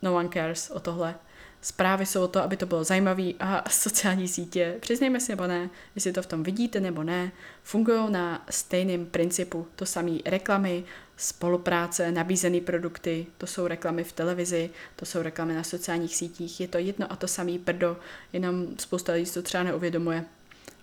no 0.01 0.15
one 0.15 0.29
cares 0.33 0.71
o 0.71 0.79
tohle. 0.79 1.15
Zprávy 1.61 2.05
jsou 2.05 2.23
o 2.23 2.27
to, 2.27 2.43
aby 2.43 2.57
to 2.57 2.65
bylo 2.65 2.83
zajímavé 2.83 3.31
a 3.39 3.69
sociální 3.69 4.27
sítě, 4.27 4.75
přiznejme 4.79 5.19
si 5.19 5.31
nebo 5.31 5.47
ne, 5.47 5.69
jestli 5.95 6.13
to 6.13 6.21
v 6.21 6.25
tom 6.25 6.43
vidíte 6.43 6.79
nebo 6.79 7.03
ne, 7.03 7.31
fungují 7.63 8.11
na 8.11 8.45
stejném 8.49 9.05
principu. 9.05 9.67
To 9.75 9.85
samé 9.85 10.11
reklamy, 10.25 10.83
spolupráce, 11.17 12.11
nabízené 12.11 12.61
produkty, 12.61 13.25
to 13.37 13.47
jsou 13.47 13.67
reklamy 13.67 14.03
v 14.03 14.11
televizi, 14.11 14.69
to 14.95 15.05
jsou 15.05 15.21
reklamy 15.21 15.55
na 15.55 15.63
sociálních 15.63 16.15
sítích, 16.15 16.59
je 16.59 16.67
to 16.67 16.77
jedno 16.77 17.11
a 17.11 17.15
to 17.15 17.27
samý 17.27 17.59
prdo, 17.59 17.97
jenom 18.33 18.67
spousta 18.79 19.13
lidí 19.13 19.31
to 19.31 19.41
třeba 19.41 19.63
neuvědomuje. 19.63 20.25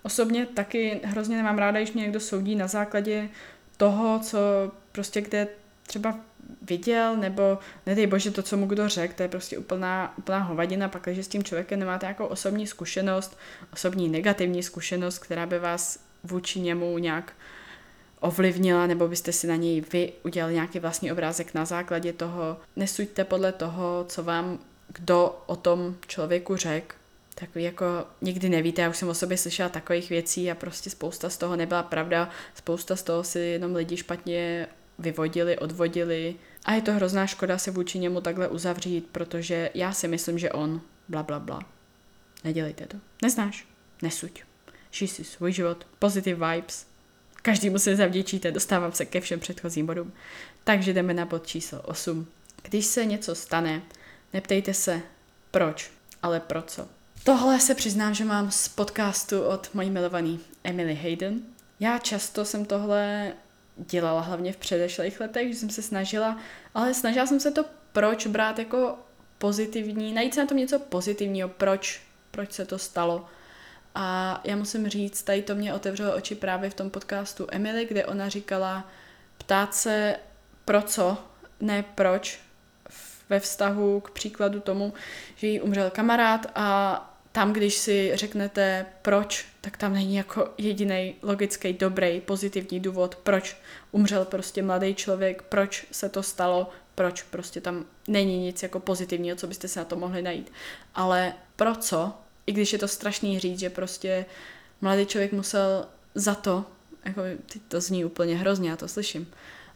Osobně 0.03 0.45
taky 0.45 1.01
hrozně 1.03 1.37
nemám 1.37 1.57
ráda, 1.57 1.79
když 1.79 1.93
mě 1.93 2.03
někdo 2.03 2.19
soudí 2.19 2.55
na 2.55 2.67
základě 2.67 3.29
toho, 3.77 4.19
co 4.23 4.39
prostě 4.91 5.21
kde 5.21 5.47
třeba 5.87 6.19
viděl, 6.61 7.17
nebo 7.17 7.57
nedej 7.85 8.07
bože 8.07 8.31
to, 8.31 8.43
co 8.43 8.57
mu 8.57 8.67
kdo 8.67 8.89
řekl, 8.89 9.13
to 9.13 9.23
je 9.23 9.29
prostě 9.29 9.57
úplná, 9.57 10.13
úplná 10.17 10.39
hovadina, 10.39 10.89
pak, 10.89 11.03
když 11.03 11.25
s 11.25 11.27
tím 11.27 11.43
člověkem 11.43 11.79
nemáte 11.79 12.05
jako 12.05 12.27
osobní 12.27 12.67
zkušenost, 12.67 13.37
osobní 13.73 14.09
negativní 14.09 14.63
zkušenost, 14.63 15.19
která 15.19 15.45
by 15.45 15.59
vás 15.59 15.99
vůči 16.23 16.59
němu 16.59 16.97
nějak 16.97 17.33
ovlivnila, 18.19 18.87
nebo 18.87 19.07
byste 19.07 19.31
si 19.31 19.47
na 19.47 19.55
něj 19.55 19.81
vy 19.81 20.13
udělali 20.23 20.53
nějaký 20.53 20.79
vlastní 20.79 21.11
obrázek 21.11 21.53
na 21.53 21.65
základě 21.65 22.13
toho. 22.13 22.57
Nesuďte 22.75 23.23
podle 23.23 23.51
toho, 23.51 24.05
co 24.09 24.23
vám 24.23 24.59
kdo 24.87 25.43
o 25.45 25.55
tom 25.55 25.95
člověku 26.07 26.55
řekl, 26.55 26.95
tak 27.35 27.49
jako 27.55 27.85
nikdy 28.21 28.49
nevíte, 28.49 28.81
já 28.81 28.89
už 28.89 28.97
jsem 28.97 29.09
o 29.09 29.13
sobě 29.13 29.37
slyšela 29.37 29.69
takových 29.69 30.09
věcí 30.09 30.51
a 30.51 30.55
prostě 30.55 30.89
spousta 30.89 31.29
z 31.29 31.37
toho 31.37 31.55
nebyla 31.55 31.83
pravda, 31.83 32.29
spousta 32.55 32.95
z 32.95 33.03
toho 33.03 33.23
si 33.23 33.39
jenom 33.39 33.75
lidi 33.75 33.97
špatně 33.97 34.67
vyvodili, 34.99 35.57
odvodili 35.57 36.35
a 36.65 36.73
je 36.73 36.81
to 36.81 36.93
hrozná 36.93 37.27
škoda 37.27 37.57
se 37.57 37.71
vůči 37.71 37.99
němu 37.99 38.21
takhle 38.21 38.47
uzavřít, 38.47 39.07
protože 39.11 39.69
já 39.73 39.91
si 39.91 40.07
myslím, 40.07 40.39
že 40.39 40.51
on, 40.51 40.81
bla 41.07 41.23
bla 41.23 41.39
bla. 41.39 41.59
Nedělejte 42.43 42.85
to. 42.85 42.97
Neznáš? 43.21 43.67
Nesuď. 44.01 44.43
Žij 44.91 45.07
si 45.07 45.23
svůj 45.23 45.51
život. 45.51 45.87
Positive 45.99 46.51
vibes. 46.51 46.87
Každý 47.45 47.71
se 47.77 47.95
zavděčíte, 47.95 48.51
dostávám 48.51 48.91
se 48.91 49.05
ke 49.05 49.21
všem 49.21 49.39
předchozím 49.39 49.85
bodům. 49.85 50.13
Takže 50.63 50.93
jdeme 50.93 51.13
na 51.13 51.25
bod 51.25 51.47
číslo 51.47 51.81
8. 51.81 52.27
Když 52.61 52.85
se 52.85 53.05
něco 53.05 53.35
stane, 53.35 53.81
neptejte 54.33 54.73
se 54.73 55.01
proč, 55.51 55.91
ale 56.23 56.39
pro 56.39 56.61
co. 56.61 56.87
Tohle 57.23 57.59
se 57.59 57.75
přiznám, 57.75 58.13
že 58.13 58.25
mám 58.25 58.51
z 58.51 58.67
podcastu 58.67 59.41
od 59.41 59.69
mojí 59.73 59.89
milovaný 59.89 60.39
Emily 60.63 60.95
Hayden. 60.95 61.41
Já 61.79 61.97
často 61.97 62.45
jsem 62.45 62.65
tohle 62.65 63.33
dělala 63.77 64.21
hlavně 64.21 64.53
v 64.53 64.57
předešlých 64.57 65.19
letech, 65.19 65.53
že 65.53 65.59
jsem 65.59 65.69
se 65.69 65.81
snažila, 65.81 66.39
ale 66.73 66.93
snažila 66.93 67.27
jsem 67.27 67.39
se 67.39 67.51
to 67.51 67.65
proč 67.91 68.27
brát 68.27 68.59
jako 68.59 68.97
pozitivní, 69.37 70.13
najít 70.13 70.33
se 70.33 70.41
na 70.41 70.47
tom 70.47 70.57
něco 70.57 70.79
pozitivního, 70.79 71.49
proč, 71.49 72.01
proč 72.31 72.51
se 72.51 72.65
to 72.65 72.79
stalo. 72.79 73.27
A 73.95 74.41
já 74.43 74.55
musím 74.55 74.87
říct, 74.87 75.23
tady 75.23 75.41
to 75.41 75.55
mě 75.55 75.73
otevřelo 75.73 76.15
oči 76.15 76.35
právě 76.35 76.69
v 76.69 76.73
tom 76.73 76.89
podcastu 76.89 77.47
Emily, 77.51 77.85
kde 77.85 78.05
ona 78.05 78.29
říkala 78.29 78.89
ptát 79.37 79.75
se 79.75 80.15
pro 80.65 80.81
co, 80.81 81.17
ne 81.59 81.85
proč, 81.95 82.39
ve 83.29 83.39
vztahu 83.39 83.99
k 83.99 84.11
příkladu 84.11 84.59
tomu, 84.59 84.93
že 85.35 85.47
jí 85.47 85.61
umřel 85.61 85.89
kamarád 85.89 86.51
a 86.55 87.11
tam, 87.31 87.53
když 87.53 87.75
si 87.75 88.11
řeknete 88.13 88.85
proč, 89.01 89.45
tak 89.61 89.77
tam 89.77 89.93
není 89.93 90.15
jako 90.15 90.49
jediný 90.57 91.15
logický, 91.21 91.73
dobrý, 91.73 92.21
pozitivní 92.21 92.79
důvod, 92.79 93.15
proč 93.15 93.57
umřel 93.91 94.25
prostě 94.25 94.63
mladý 94.63 94.95
člověk, 94.95 95.41
proč 95.41 95.85
se 95.91 96.09
to 96.09 96.23
stalo, 96.23 96.69
proč 96.95 97.23
prostě 97.23 97.61
tam 97.61 97.85
není 98.07 98.39
nic 98.39 98.63
jako 98.63 98.79
pozitivního, 98.79 99.35
co 99.35 99.47
byste 99.47 99.67
se 99.67 99.79
na 99.79 99.85
to 99.85 99.95
mohli 99.95 100.21
najít. 100.21 100.51
Ale 100.95 101.33
pro 101.55 101.75
co, 101.75 102.13
i 102.47 102.51
když 102.51 102.73
je 102.73 102.79
to 102.79 102.87
strašný 102.87 103.39
říct, 103.39 103.59
že 103.59 103.69
prostě 103.69 104.25
mladý 104.81 105.05
člověk 105.05 105.33
musel 105.33 105.87
za 106.15 106.35
to, 106.35 106.65
jako 107.05 107.21
to 107.67 107.81
zní 107.81 108.05
úplně 108.05 108.37
hrozně, 108.37 108.69
já 108.69 108.75
to 108.75 108.87
slyším, 108.87 109.27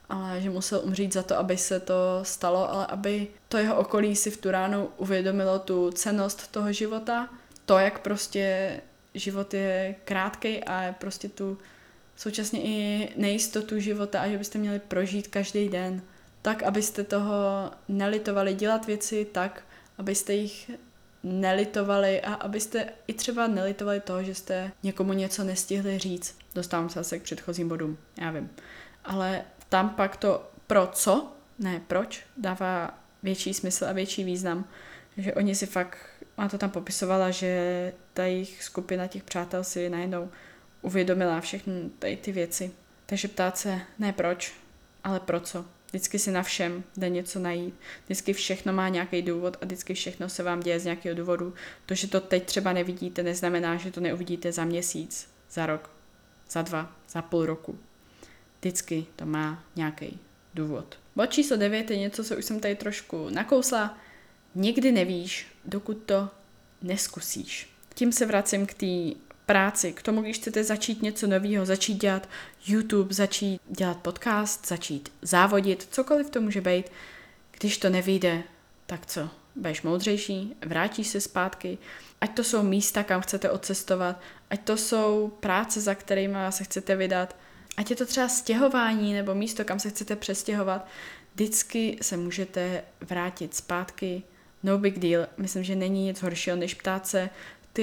ale 0.10 0.41
že 0.41 0.49
musel 0.49 0.82
umřít 0.84 1.13
za 1.13 1.23
to, 1.23 1.38
aby 1.38 1.58
se 1.58 1.79
to 1.79 2.19
stalo, 2.23 2.71
ale 2.71 2.86
aby 2.86 3.27
to 3.47 3.58
jeho 3.58 3.75
okolí 3.75 4.15
si 4.15 4.32
v 4.32 4.38
tu 4.38 4.51
ránu 4.51 4.89
uvědomilo 4.97 5.60
tu 5.60 5.91
cenost 5.91 6.51
toho 6.51 6.73
života, 6.73 7.29
to, 7.65 7.77
jak 7.77 7.99
prostě 7.99 8.71
život 9.13 9.53
je 9.53 9.95
krátký 10.05 10.63
a 10.63 10.95
prostě 10.99 11.29
tu 11.29 11.58
současně 12.15 12.62
i 12.63 13.10
nejistotu 13.15 13.79
života 13.79 14.21
a 14.21 14.27
že 14.27 14.38
byste 14.38 14.60
měli 14.60 14.79
prožít 14.79 15.27
každý 15.27 15.69
den. 15.69 16.01
Tak, 16.41 16.63
abyste 16.63 17.03
toho 17.03 17.34
nelitovali 17.88 18.53
dělat 18.53 18.86
věci 18.86 19.27
tak, 19.32 19.63
abyste 19.97 20.34
jich 20.34 20.71
nelitovali 21.23 22.21
a 22.21 22.34
abyste 22.34 22.89
i 23.08 23.13
třeba 23.13 23.47
nelitovali 23.47 23.99
toho, 23.99 24.23
že 24.23 24.36
jste 24.36 24.71
někomu 24.84 25.13
něco 25.13 25.43
nestihli 25.43 25.99
říct. 25.99 26.38
Dostávám 26.55 26.89
se 26.89 26.99
zase 26.99 27.19
k 27.19 27.23
předchozím 27.23 27.69
bodům, 27.69 27.97
já 28.21 28.32
vím. 28.32 28.49
Ale 29.05 29.41
tam 29.69 29.89
pak 29.89 30.17
to 30.17 30.51
pro 30.67 30.88
co, 30.88 31.34
ne 31.60 31.82
proč, 31.88 32.23
dává 32.38 32.99
větší 33.23 33.53
smysl 33.53 33.86
a 33.86 33.91
větší 33.91 34.23
význam. 34.23 34.65
Že 35.17 35.34
oni 35.34 35.55
si 35.55 35.65
fakt, 35.65 35.97
ona 36.38 36.49
to 36.49 36.58
tam 36.58 36.69
popisovala, 36.69 37.32
že 37.32 37.93
ta 38.13 38.23
jejich 38.23 38.63
skupina 38.63 39.08
těch 39.08 39.23
přátel 39.23 39.63
si 39.63 39.89
najednou 39.89 40.29
uvědomila 40.82 41.41
všechny 41.41 41.89
ty 42.21 42.32
věci. 42.32 42.71
Takže 43.05 43.27
ptát 43.27 43.58
se 43.58 43.82
ne 43.99 44.13
proč, 44.13 44.53
ale 45.03 45.19
pro 45.19 45.39
co. 45.39 45.65
Vždycky 45.89 46.19
si 46.19 46.32
na 46.32 46.43
všem 46.43 46.84
jde 46.97 47.10
něco 47.10 47.39
najít. 47.39 47.73
Vždycky 48.06 48.34
všechno 48.34 48.73
má 48.73 48.89
nějaký 48.89 49.21
důvod 49.21 49.58
a 49.62 49.65
vždycky 49.65 49.93
všechno 49.93 50.30
se 50.30 50.43
vám 50.43 50.60
děje 50.60 50.80
z 50.80 50.84
nějakého 50.84 51.15
důvodu. 51.15 51.54
To, 51.86 51.95
že 51.95 52.08
to 52.08 52.19
teď 52.19 52.45
třeba 52.45 52.73
nevidíte, 52.73 53.23
neznamená, 53.23 53.75
že 53.75 53.91
to 53.91 54.02
neuvidíte 54.02 54.52
za 54.52 54.65
měsíc, 54.65 55.30
za 55.52 55.65
rok, 55.65 55.89
za 56.49 56.62
dva, 56.62 56.95
za 57.10 57.21
půl 57.21 57.45
roku. 57.45 57.80
Vždycky 58.60 59.06
to 59.15 59.25
má 59.25 59.63
nějaký 59.75 60.19
důvod. 60.54 60.99
Bod 61.15 61.25
číslo 61.25 61.58
9 61.58 61.91
je 61.91 61.97
něco, 61.97 62.23
co 62.23 62.38
už 62.38 62.45
jsem 62.45 62.60
tady 62.60 62.75
trošku 62.75 63.30
nakousla. 63.30 63.97
Nikdy 64.56 64.91
nevíš, 64.91 65.47
dokud 65.65 65.97
to 65.97 66.30
neskusíš. 66.82 67.69
Tím 67.93 68.12
se 68.12 68.25
vracím 68.25 68.65
k 68.65 68.73
té 68.73 69.29
práci, 69.50 69.94
k 69.94 70.02
tomu, 70.02 70.22
když 70.22 70.38
chcete 70.38 70.64
začít 70.64 71.02
něco 71.02 71.28
nového, 71.28 71.66
začít 71.66 71.94
dělat 71.94 72.30
YouTube, 72.68 73.14
začít 73.14 73.62
dělat 73.70 73.98
podcast, 73.98 74.68
začít 74.68 75.12
závodit, 75.22 75.88
cokoliv 75.92 76.30
to 76.30 76.42
může 76.42 76.62
být, 76.62 76.86
když 77.60 77.78
to 77.78 77.90
nevyjde, 77.90 78.44
tak 78.86 79.06
co? 79.06 79.30
Budeš 79.56 79.82
moudřejší, 79.82 80.56
vrátíš 80.66 81.08
se 81.08 81.22
zpátky, 81.22 81.78
ať 82.22 82.36
to 82.36 82.44
jsou 82.44 82.64
místa, 82.64 83.04
kam 83.04 83.22
chcete 83.22 83.52
odcestovat, 83.52 84.22
ať 84.50 84.62
to 84.62 84.78
jsou 84.78 85.32
práce, 85.40 85.82
za 85.82 85.96
kterými 85.96 86.38
se 86.50 86.64
chcete 86.64 86.96
vydat, 86.96 87.36
ať 87.78 87.90
je 87.90 87.96
to 87.96 88.06
třeba 88.06 88.28
stěhování 88.28 89.14
nebo 89.14 89.36
místo, 89.36 89.66
kam 89.66 89.80
se 89.80 89.90
chcete 89.90 90.16
přestěhovat, 90.16 90.88
vždycky 91.34 91.98
se 92.02 92.18
můžete 92.18 92.84
vrátit 93.02 93.56
zpátky, 93.56 94.24
no 94.64 94.78
big 94.78 95.00
deal. 95.00 95.28
Myslím, 95.38 95.64
že 95.64 95.76
není 95.76 96.06
nic 96.06 96.22
horšího, 96.22 96.56
než 96.56 96.74
ptát 96.74 97.08
se, 97.08 97.30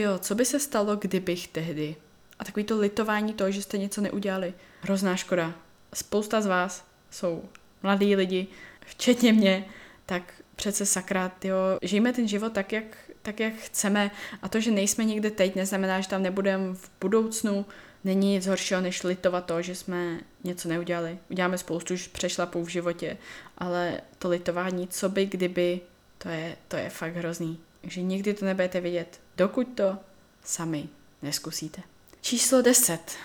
jo, 0.00 0.18
co 0.18 0.34
by 0.34 0.44
se 0.44 0.60
stalo, 0.60 0.96
kdybych 0.96 1.48
tehdy? 1.48 1.96
A 2.38 2.44
takový 2.44 2.64
to 2.64 2.78
litování 2.78 3.32
toho, 3.32 3.50
že 3.50 3.62
jste 3.62 3.78
něco 3.78 4.00
neudělali. 4.00 4.54
Hrozná 4.80 5.16
škoda. 5.16 5.54
Spousta 5.94 6.40
z 6.40 6.46
vás 6.46 6.84
jsou 7.10 7.44
mladí 7.82 8.16
lidi, 8.16 8.46
včetně 8.86 9.32
mě, 9.32 9.64
tak 10.06 10.22
přece 10.56 10.86
sakra, 10.86 11.32
jo, 11.44 11.56
žijeme 11.82 12.12
ten 12.12 12.28
život 12.28 12.52
tak 12.52 12.72
jak, 12.72 12.84
tak, 13.22 13.40
jak 13.40 13.54
chceme 13.54 14.10
a 14.42 14.48
to, 14.48 14.60
že 14.60 14.70
nejsme 14.70 15.04
někde 15.04 15.30
teď, 15.30 15.54
neznamená, 15.54 16.00
že 16.00 16.08
tam 16.08 16.22
nebudeme 16.22 16.74
v 16.74 16.90
budoucnu. 17.00 17.66
Není 18.04 18.32
nic 18.32 18.46
horšího, 18.46 18.80
než 18.80 19.02
litovat 19.02 19.46
to, 19.46 19.62
že 19.62 19.74
jsme 19.74 20.20
něco 20.44 20.68
neudělali. 20.68 21.18
Uděláme 21.30 21.58
spoustu 21.58 21.94
přešlapů 22.12 22.64
v 22.64 22.68
životě, 22.68 23.16
ale 23.58 24.00
to 24.18 24.28
litování, 24.28 24.88
co 24.88 25.08
by, 25.08 25.26
kdyby, 25.26 25.80
to 26.18 26.28
je, 26.28 26.56
to 26.68 26.76
je 26.76 26.90
fakt 26.90 27.16
hrozný. 27.16 27.58
Takže 27.80 28.02
nikdy 28.02 28.34
to 28.34 28.44
nebudete 28.44 28.80
vidět, 28.80 29.20
dokud 29.36 29.68
to 29.74 29.98
sami 30.44 30.88
neskusíte. 31.22 31.82
Číslo 32.20 32.62
10. 32.62 33.16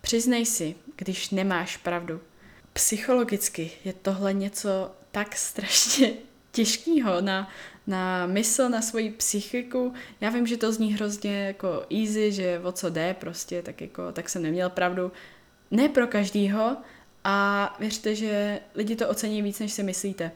Přiznej 0.00 0.46
si, 0.46 0.74
když 0.96 1.30
nemáš 1.30 1.76
pravdu. 1.76 2.20
Psychologicky 2.72 3.70
je 3.84 3.92
tohle 3.92 4.32
něco 4.32 4.90
tak 5.10 5.36
strašně 5.36 6.12
těžkýho 6.52 7.20
na, 7.20 7.50
na 7.86 8.26
mysl, 8.26 8.68
na 8.68 8.82
svoji 8.82 9.10
psychiku. 9.10 9.94
Já 10.20 10.30
vím, 10.30 10.46
že 10.46 10.56
to 10.56 10.72
zní 10.72 10.94
hrozně 10.94 11.46
jako 11.46 11.86
easy, 11.90 12.32
že 12.32 12.60
o 12.60 12.72
co 12.72 12.90
jde 12.90 13.14
prostě, 13.14 13.62
tak 13.62 13.80
jako, 13.80 14.12
tak 14.12 14.28
jsem 14.28 14.42
neměl 14.42 14.70
pravdu. 14.70 15.12
Ne 15.70 15.88
pro 15.88 16.06
každýho 16.06 16.76
a 17.24 17.76
věřte, 17.80 18.14
že 18.14 18.60
lidi 18.74 18.96
to 18.96 19.08
ocení 19.08 19.42
víc, 19.42 19.58
než 19.58 19.72
si 19.72 19.82
myslíte. 19.82 20.32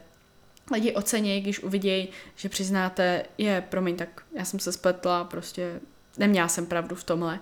Lidi 0.71 0.93
ocení, 0.93 1.41
když 1.41 1.59
uvidějí, 1.59 2.09
že 2.35 2.49
přiznáte, 2.49 3.25
je, 3.37 3.63
promiň, 3.69 3.95
tak 3.95 4.23
já 4.37 4.45
jsem 4.45 4.59
se 4.59 4.71
spletla, 4.71 5.23
prostě 5.23 5.79
neměla 6.17 6.47
jsem 6.47 6.65
pravdu 6.65 6.95
v 6.95 7.03
tomhle. 7.03 7.39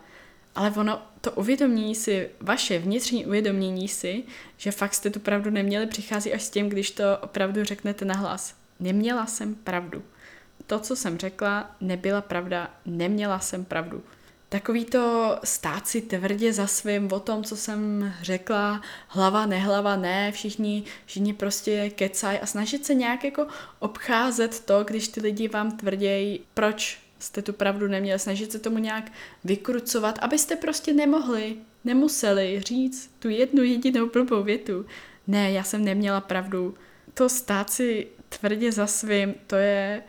Ale 0.55 0.71
ono, 0.71 1.01
to 1.21 1.31
uvědomění 1.31 1.95
si, 1.95 2.29
vaše 2.39 2.79
vnitřní 2.79 3.25
uvědomění 3.25 3.87
si, 3.87 4.23
že 4.57 4.71
fakt 4.71 4.93
jste 4.93 5.09
tu 5.09 5.19
pravdu 5.19 5.49
neměli, 5.49 5.87
přichází 5.87 6.33
až 6.33 6.43
s 6.43 6.49
tím, 6.49 6.69
když 6.69 6.91
to 6.91 7.03
opravdu 7.21 7.63
řeknete 7.63 8.05
nahlas. 8.05 8.55
Neměla 8.79 9.25
jsem 9.25 9.55
pravdu. 9.55 10.03
To, 10.67 10.79
co 10.79 10.95
jsem 10.95 11.17
řekla, 11.17 11.75
nebyla 11.81 12.21
pravda, 12.21 12.73
neměla 12.85 13.39
jsem 13.39 13.65
pravdu. 13.65 14.03
Takový 14.51 14.85
to 14.85 15.37
stát 15.43 15.87
si 15.87 16.01
tvrdě 16.01 16.53
za 16.53 16.67
svým 16.67 17.11
o 17.11 17.19
tom, 17.19 17.43
co 17.43 17.57
jsem 17.57 18.13
řekla, 18.21 18.81
hlava, 19.07 19.45
nehlava, 19.45 19.95
ne, 19.95 20.31
všichni, 20.31 20.83
všichni 21.05 21.33
prostě 21.33 21.89
kecaj 21.89 22.39
a 22.41 22.45
snažit 22.45 22.85
se 22.85 22.93
nějak 22.93 23.23
jako 23.23 23.47
obcházet 23.79 24.59
to, 24.59 24.83
když 24.83 25.07
ty 25.07 25.21
lidi 25.21 25.47
vám 25.47 25.77
tvrdějí, 25.77 26.39
proč 26.53 26.99
jste 27.19 27.41
tu 27.41 27.53
pravdu 27.53 27.87
neměli, 27.87 28.19
snažit 28.19 28.51
se 28.51 28.59
tomu 28.59 28.77
nějak 28.77 29.11
vykrucovat, 29.43 30.19
abyste 30.21 30.55
prostě 30.55 30.93
nemohli, 30.93 31.55
nemuseli 31.83 32.61
říct 32.65 33.11
tu 33.19 33.29
jednu 33.29 33.63
jedinou 33.63 34.09
blbou 34.09 34.43
větu. 34.43 34.85
Ne, 35.27 35.51
já 35.51 35.63
jsem 35.63 35.85
neměla 35.85 36.21
pravdu. 36.21 36.75
To 37.13 37.29
stát 37.29 37.69
si 37.69 38.07
tvrdě 38.29 38.71
za 38.71 38.87
svým, 38.87 39.35
to 39.47 39.55
je 39.55 40.03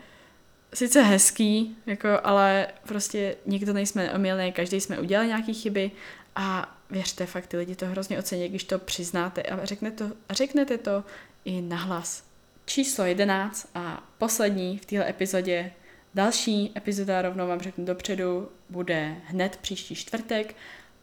sice 0.74 1.02
hezký, 1.02 1.76
jako, 1.86 2.08
ale 2.24 2.68
prostě 2.86 3.36
nikdo 3.46 3.72
nejsme 3.72 4.12
omylný, 4.12 4.52
každý 4.52 4.80
jsme 4.80 5.00
udělali 5.00 5.28
nějaké 5.28 5.52
chyby 5.52 5.90
a 6.36 6.78
věřte, 6.90 7.26
fakt 7.26 7.46
ty 7.46 7.56
lidi 7.56 7.76
to 7.76 7.86
hrozně 7.86 8.18
ocení, 8.18 8.48
když 8.48 8.64
to 8.64 8.78
přiznáte 8.78 9.42
a 9.42 9.64
řeknete 9.64 10.08
to, 10.08 10.14
řeknete 10.30 10.78
to 10.78 11.04
i 11.44 11.60
nahlas. 11.60 12.24
Číslo 12.64 13.04
11 13.04 13.68
a 13.74 14.08
poslední 14.18 14.78
v 14.78 14.86
téhle 14.86 15.10
epizodě 15.10 15.72
Další 16.14 16.72
epizoda, 16.76 17.22
rovnou 17.22 17.48
vám 17.48 17.60
řeknu 17.60 17.84
dopředu, 17.84 18.48
bude 18.70 19.16
hned 19.24 19.56
příští 19.56 19.94
čtvrtek, 19.94 20.54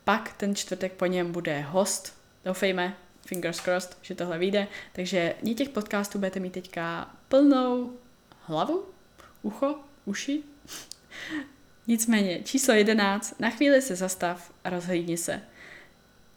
pak 0.04 0.34
ten 0.34 0.56
čtvrtek 0.56 0.94
po 0.94 1.06
něm 1.06 1.32
bude 1.32 1.62
host, 1.62 2.22
doufejme, 2.46 2.98
fingers 3.26 3.60
crossed, 3.60 3.98
že 4.02 4.16
tohle 4.16 4.38
vyjde, 4.38 4.68
takže 4.94 5.36
ní 5.44 5.56
těch 5.56 5.70
podcastů 5.70 6.18
budete 6.18 6.40
mít 6.40 6.54
teďka 6.54 7.16
plnou 7.28 7.94
hlavu, 8.42 8.86
ucho, 9.42 9.80
uši. 10.06 10.44
Nicméně, 11.88 12.40
číslo 12.44 12.74
11, 12.74 13.40
na 13.40 13.50
chvíli 13.50 13.82
se 13.82 13.96
zastav 13.96 14.52
a 14.64 14.70
rozhlídni 14.70 15.18
se. 15.18 15.42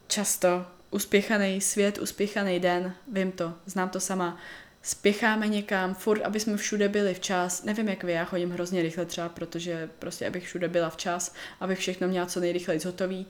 Často 0.06 0.66
uspěchaný 0.90 1.60
svět, 1.60 1.98
uspěchaný 1.98 2.60
den, 2.60 2.94
vím 3.12 3.32
to, 3.32 3.54
znám 3.66 3.88
to 3.88 4.00
sama, 4.00 4.38
spěcháme 4.82 5.48
někam, 5.48 5.94
furt, 5.94 6.22
aby 6.22 6.40
jsme 6.40 6.56
všude 6.56 6.88
byli 6.88 7.14
včas. 7.14 7.62
Nevím, 7.62 7.88
jak 7.88 8.04
vy, 8.04 8.12
já 8.12 8.24
chodím 8.24 8.50
hrozně 8.50 8.82
rychle 8.82 9.06
třeba, 9.06 9.28
protože 9.28 9.90
prostě, 9.98 10.26
abych 10.26 10.46
všude 10.46 10.68
byla 10.68 10.90
včas, 10.90 11.34
abych 11.60 11.78
všechno 11.78 12.08
měla 12.08 12.26
co 12.26 12.40
nejrychleji 12.40 12.80
hotový. 12.84 13.26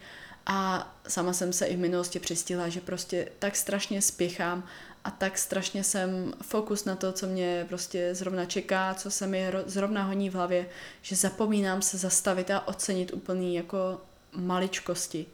A 0.47 0.93
sama 1.09 1.33
jsem 1.33 1.53
se 1.53 1.67
i 1.67 1.77
v 1.77 1.79
minulosti 1.79 2.19
přistihla, 2.19 2.69
že 2.69 2.81
prostě 2.81 3.29
tak 3.39 3.57
strašně 3.57 4.03
spěchám 4.03 4.69
a 5.05 5.11
tak 5.11 5.39
strašně 5.39 5.85
jsem 5.85 6.33
fokus 6.43 6.85
na 6.85 6.97
to, 6.97 7.13
co 7.13 7.27
mě 7.27 7.67
prostě 7.69 8.15
zrovna 8.15 8.45
čeká, 8.45 8.95
co 8.95 9.11
se 9.11 9.27
mi 9.27 9.47
zrovna 9.67 10.03
honí 10.03 10.31
v 10.31 10.35
hlavě, 10.35 10.69
že 11.03 11.17
zapomínám 11.17 11.83
se 11.83 11.99
zastavit 11.99 12.51
a 12.51 12.69
ocenit 12.69 13.13
úplný 13.13 13.55
jako 13.55 14.01
maličkosti. 14.33 15.27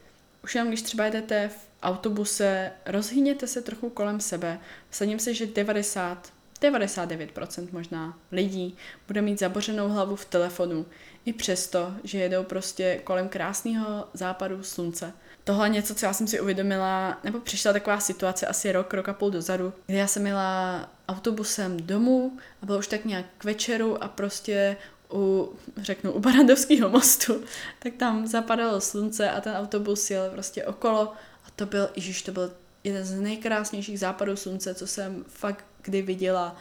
Už 0.44 0.54
jenom 0.54 0.68
když 0.68 0.82
třeba 0.82 1.06
jdete 1.06 1.48
v 1.48 1.68
autobuse, 1.82 2.72
rozhýněte 2.86 3.46
se 3.46 3.62
trochu 3.62 3.90
kolem 3.90 4.20
sebe. 4.20 4.60
Vsadím 4.90 5.18
se, 5.18 5.34
že 5.34 5.46
90, 5.46 6.32
99% 6.60 7.68
možná 7.72 8.18
lidí 8.32 8.76
bude 9.06 9.22
mít 9.22 9.40
zabořenou 9.40 9.88
hlavu 9.88 10.16
v 10.16 10.24
telefonu, 10.24 10.86
i 11.24 11.32
přesto, 11.32 11.94
že 12.04 12.18
jedou 12.18 12.44
prostě 12.44 13.00
kolem 13.04 13.28
krásného 13.28 14.08
západu 14.14 14.62
slunce. 14.62 15.12
Tohle 15.48 15.68
něco, 15.68 15.94
co 15.94 16.06
já 16.06 16.12
jsem 16.12 16.26
si 16.26 16.40
uvědomila, 16.40 17.18
nebo 17.24 17.40
přišla 17.40 17.72
taková 17.72 18.00
situace 18.00 18.46
asi 18.46 18.72
rok, 18.72 18.94
rok 18.94 19.08
a 19.08 19.12
půl 19.12 19.30
dozadu, 19.30 19.72
kdy 19.86 19.96
já 19.96 20.06
jsem 20.06 20.22
měla 20.22 20.90
autobusem 21.08 21.76
domů 21.76 22.38
a 22.62 22.66
bylo 22.66 22.78
už 22.78 22.86
tak 22.86 23.04
nějak 23.04 23.26
k 23.38 23.44
večeru 23.44 24.02
a 24.02 24.08
prostě 24.08 24.76
u, 25.12 25.52
řeknu, 25.76 26.12
u 26.12 26.18
Barandovského 26.20 26.88
mostu, 26.88 27.44
tak 27.78 27.92
tam 27.96 28.26
zapadalo 28.26 28.80
slunce 28.80 29.30
a 29.30 29.40
ten 29.40 29.54
autobus 29.54 30.10
jel 30.10 30.30
prostě 30.30 30.64
okolo 30.64 31.12
a 31.44 31.50
to 31.56 31.66
byl, 31.66 31.90
ježiš, 31.96 32.22
to 32.22 32.32
byl 32.32 32.52
jeden 32.84 33.04
z 33.04 33.20
nejkrásnějších 33.20 34.00
západů 34.00 34.36
slunce, 34.36 34.74
co 34.74 34.86
jsem 34.86 35.24
fakt 35.28 35.64
kdy 35.82 36.02
viděla. 36.02 36.56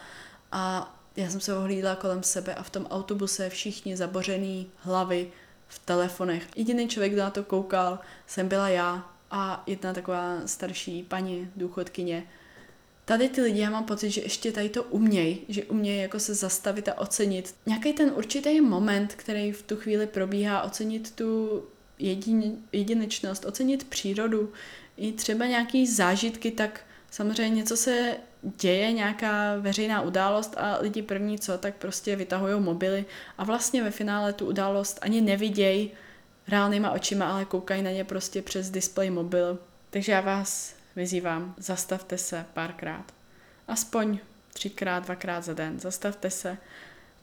A 0.52 0.94
já 1.16 1.30
jsem 1.30 1.40
se 1.40 1.56
ohlídla 1.56 1.96
kolem 1.96 2.22
sebe 2.22 2.54
a 2.54 2.62
v 2.62 2.70
tom 2.70 2.86
autobuse 2.86 3.50
všichni 3.50 3.96
zabořený 3.96 4.70
hlavy 4.76 5.32
v 5.68 5.78
telefonech. 5.78 6.48
Jediný 6.56 6.88
člověk, 6.88 7.12
kdo 7.12 7.22
na 7.22 7.30
to 7.30 7.44
koukal, 7.44 7.98
jsem 8.26 8.48
byla 8.48 8.68
já 8.68 9.10
a 9.30 9.62
jedna 9.66 9.92
taková 9.92 10.40
starší 10.46 11.02
paní 11.02 11.50
důchodkyně, 11.56 12.26
tady 13.04 13.28
ty 13.28 13.40
lidi, 13.40 13.60
já 13.60 13.70
mám 13.70 13.84
pocit, 13.84 14.10
že 14.10 14.20
ještě 14.20 14.52
tady 14.52 14.68
to 14.68 14.82
umějí, 14.82 15.40
že 15.48 15.64
umějí 15.64 16.02
jako 16.02 16.20
se 16.20 16.34
zastavit 16.34 16.88
a 16.88 16.98
ocenit 16.98 17.54
nějaký 17.66 17.92
ten 17.92 18.12
určitý 18.16 18.60
moment, 18.60 19.14
který 19.14 19.52
v 19.52 19.62
tu 19.62 19.76
chvíli 19.76 20.06
probíhá, 20.06 20.62
ocenit 20.62 21.10
tu 21.10 21.62
jedin, 21.98 22.56
jedinečnost, 22.72 23.44
ocenit 23.44 23.84
přírodu, 23.84 24.52
i 24.96 25.12
třeba 25.12 25.46
nějaký 25.46 25.86
zážitky, 25.86 26.50
tak 26.50 26.80
samozřejmě 27.10 27.56
něco 27.56 27.76
se 27.76 28.16
děje, 28.42 28.92
nějaká 28.92 29.56
veřejná 29.56 30.00
událost 30.00 30.54
a 30.56 30.78
lidi 30.80 31.02
první 31.02 31.38
co, 31.38 31.58
tak 31.58 31.74
prostě 31.74 32.16
vytahují 32.16 32.60
mobily 32.60 33.04
a 33.38 33.44
vlastně 33.44 33.82
ve 33.82 33.90
finále 33.90 34.32
tu 34.32 34.46
událost 34.46 34.98
ani 35.02 35.20
nevidějí 35.20 35.90
reálnýma 36.48 36.90
očima, 36.90 37.32
ale 37.32 37.44
koukají 37.44 37.82
na 37.82 37.90
ně 37.90 38.04
prostě 38.04 38.42
přes 38.42 38.70
display 38.70 39.10
mobil. 39.10 39.58
Takže 39.90 40.12
já 40.12 40.20
vás 40.20 40.74
vyzývám, 40.96 41.54
zastavte 41.58 42.18
se 42.18 42.46
párkrát. 42.54 43.04
Aspoň 43.68 44.18
třikrát, 44.52 45.04
dvakrát 45.04 45.44
za 45.44 45.54
den. 45.54 45.80
Zastavte 45.80 46.30
se. 46.30 46.58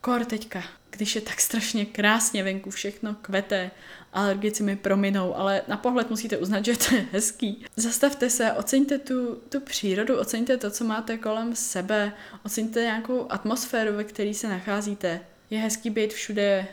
Kor 0.05 0.25
teďka, 0.25 0.63
když 0.89 1.15
je 1.15 1.21
tak 1.21 1.41
strašně 1.41 1.85
krásně 1.85 2.43
venku, 2.43 2.69
všechno 2.69 3.15
kvete, 3.21 3.71
alergici 4.13 4.63
mi 4.63 4.75
prominou, 4.75 5.35
ale 5.35 5.61
na 5.67 5.77
pohled 5.77 6.09
musíte 6.09 6.37
uznat, 6.37 6.65
že 6.65 6.77
to 6.77 6.95
je 6.95 7.05
hezký. 7.11 7.65
Zastavte 7.75 8.29
se, 8.29 8.53
oceňte 8.53 8.97
tu, 8.97 9.35
tu 9.35 9.59
přírodu, 9.59 10.19
oceňte 10.19 10.57
to, 10.57 10.71
co 10.71 10.83
máte 10.83 11.17
kolem 11.17 11.55
sebe, 11.55 12.13
oceňte 12.45 12.81
nějakou 12.81 13.31
atmosféru, 13.31 13.95
ve 13.95 14.03
které 14.03 14.33
se 14.33 14.49
nacházíte. 14.49 15.21
Je 15.49 15.59
hezký 15.59 15.89
být 15.89 16.13
všude 16.13 16.67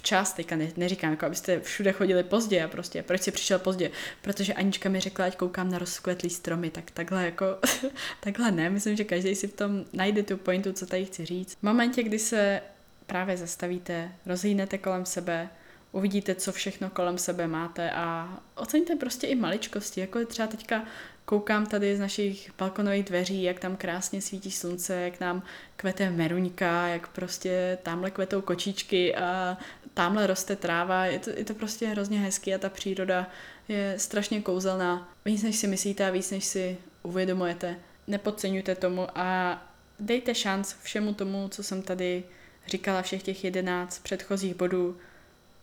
včas, 0.00 0.32
teďka 0.32 0.56
ne, 0.56 0.68
neříkám, 0.76 1.10
jako 1.10 1.26
abyste 1.26 1.60
všude 1.60 1.92
chodili 1.92 2.22
pozdě 2.22 2.64
a 2.64 2.68
prostě, 2.68 3.02
proč 3.02 3.22
jsi 3.22 3.30
přišel 3.30 3.58
pozdě, 3.58 3.90
protože 4.22 4.54
Anička 4.54 4.88
mi 4.88 5.00
řekla, 5.00 5.24
ať 5.24 5.36
koukám 5.36 5.70
na 5.70 5.78
rozkvetlý 5.78 6.30
stromy, 6.30 6.70
tak 6.70 6.90
takhle 6.90 7.24
jako, 7.24 7.44
takhle 8.20 8.50
ne, 8.50 8.70
myslím, 8.70 8.96
že 8.96 9.04
každý 9.04 9.34
si 9.34 9.48
v 9.48 9.52
tom 9.52 9.84
najde 9.92 10.22
tu 10.22 10.36
pointu, 10.36 10.72
co 10.72 10.86
tady 10.86 11.04
chci 11.04 11.24
říct. 11.24 11.54
V 11.54 11.62
momentě, 11.62 12.02
kdy 12.02 12.18
se 12.18 12.60
právě 13.06 13.36
zastavíte, 13.36 14.12
rozhlídnete 14.26 14.78
kolem 14.78 15.06
sebe, 15.06 15.48
uvidíte, 15.92 16.34
co 16.34 16.52
všechno 16.52 16.90
kolem 16.90 17.18
sebe 17.18 17.46
máte 17.46 17.90
a 17.90 18.38
oceňte 18.54 18.96
prostě 18.96 19.26
i 19.26 19.34
maličkosti, 19.34 20.00
jako 20.00 20.26
třeba 20.26 20.48
teďka 20.48 20.84
koukám 21.24 21.66
tady 21.66 21.96
z 21.96 22.00
našich 22.00 22.52
balkonových 22.58 23.04
dveří, 23.04 23.42
jak 23.42 23.60
tam 23.60 23.76
krásně 23.76 24.22
svítí 24.22 24.50
slunce, 24.50 24.94
jak 24.94 25.20
nám 25.20 25.42
kvete 25.76 26.10
meruňka, 26.10 26.88
jak 26.88 27.08
prostě 27.08 27.78
tamhle 27.82 28.10
kvetou 28.10 28.40
kočičky 28.40 29.14
a 29.16 29.56
tamhle 29.94 30.26
roste 30.26 30.56
tráva, 30.56 31.04
je 31.06 31.18
to, 31.18 31.30
je 31.30 31.44
to 31.44 31.54
prostě 31.54 31.86
hrozně 31.86 32.20
hezký 32.20 32.54
a 32.54 32.58
ta 32.58 32.68
příroda 32.68 33.30
je 33.68 33.94
strašně 33.96 34.42
kouzelná. 34.42 35.08
Víc 35.24 35.42
než 35.42 35.56
si 35.56 35.66
myslíte 35.66 36.06
a 36.06 36.10
víc 36.10 36.30
než 36.30 36.44
si 36.44 36.78
uvědomujete. 37.02 37.76
Nepodceňujte 38.06 38.74
tomu 38.74 39.06
a 39.14 39.62
dejte 40.00 40.34
šanc 40.34 40.74
všemu 40.82 41.14
tomu, 41.14 41.48
co 41.48 41.62
jsem 41.62 41.82
tady 41.82 42.24
říkala, 42.66 43.02
všech 43.02 43.22
těch 43.22 43.44
jedenáct 43.44 43.98
předchozích 43.98 44.54
bodů. 44.54 44.96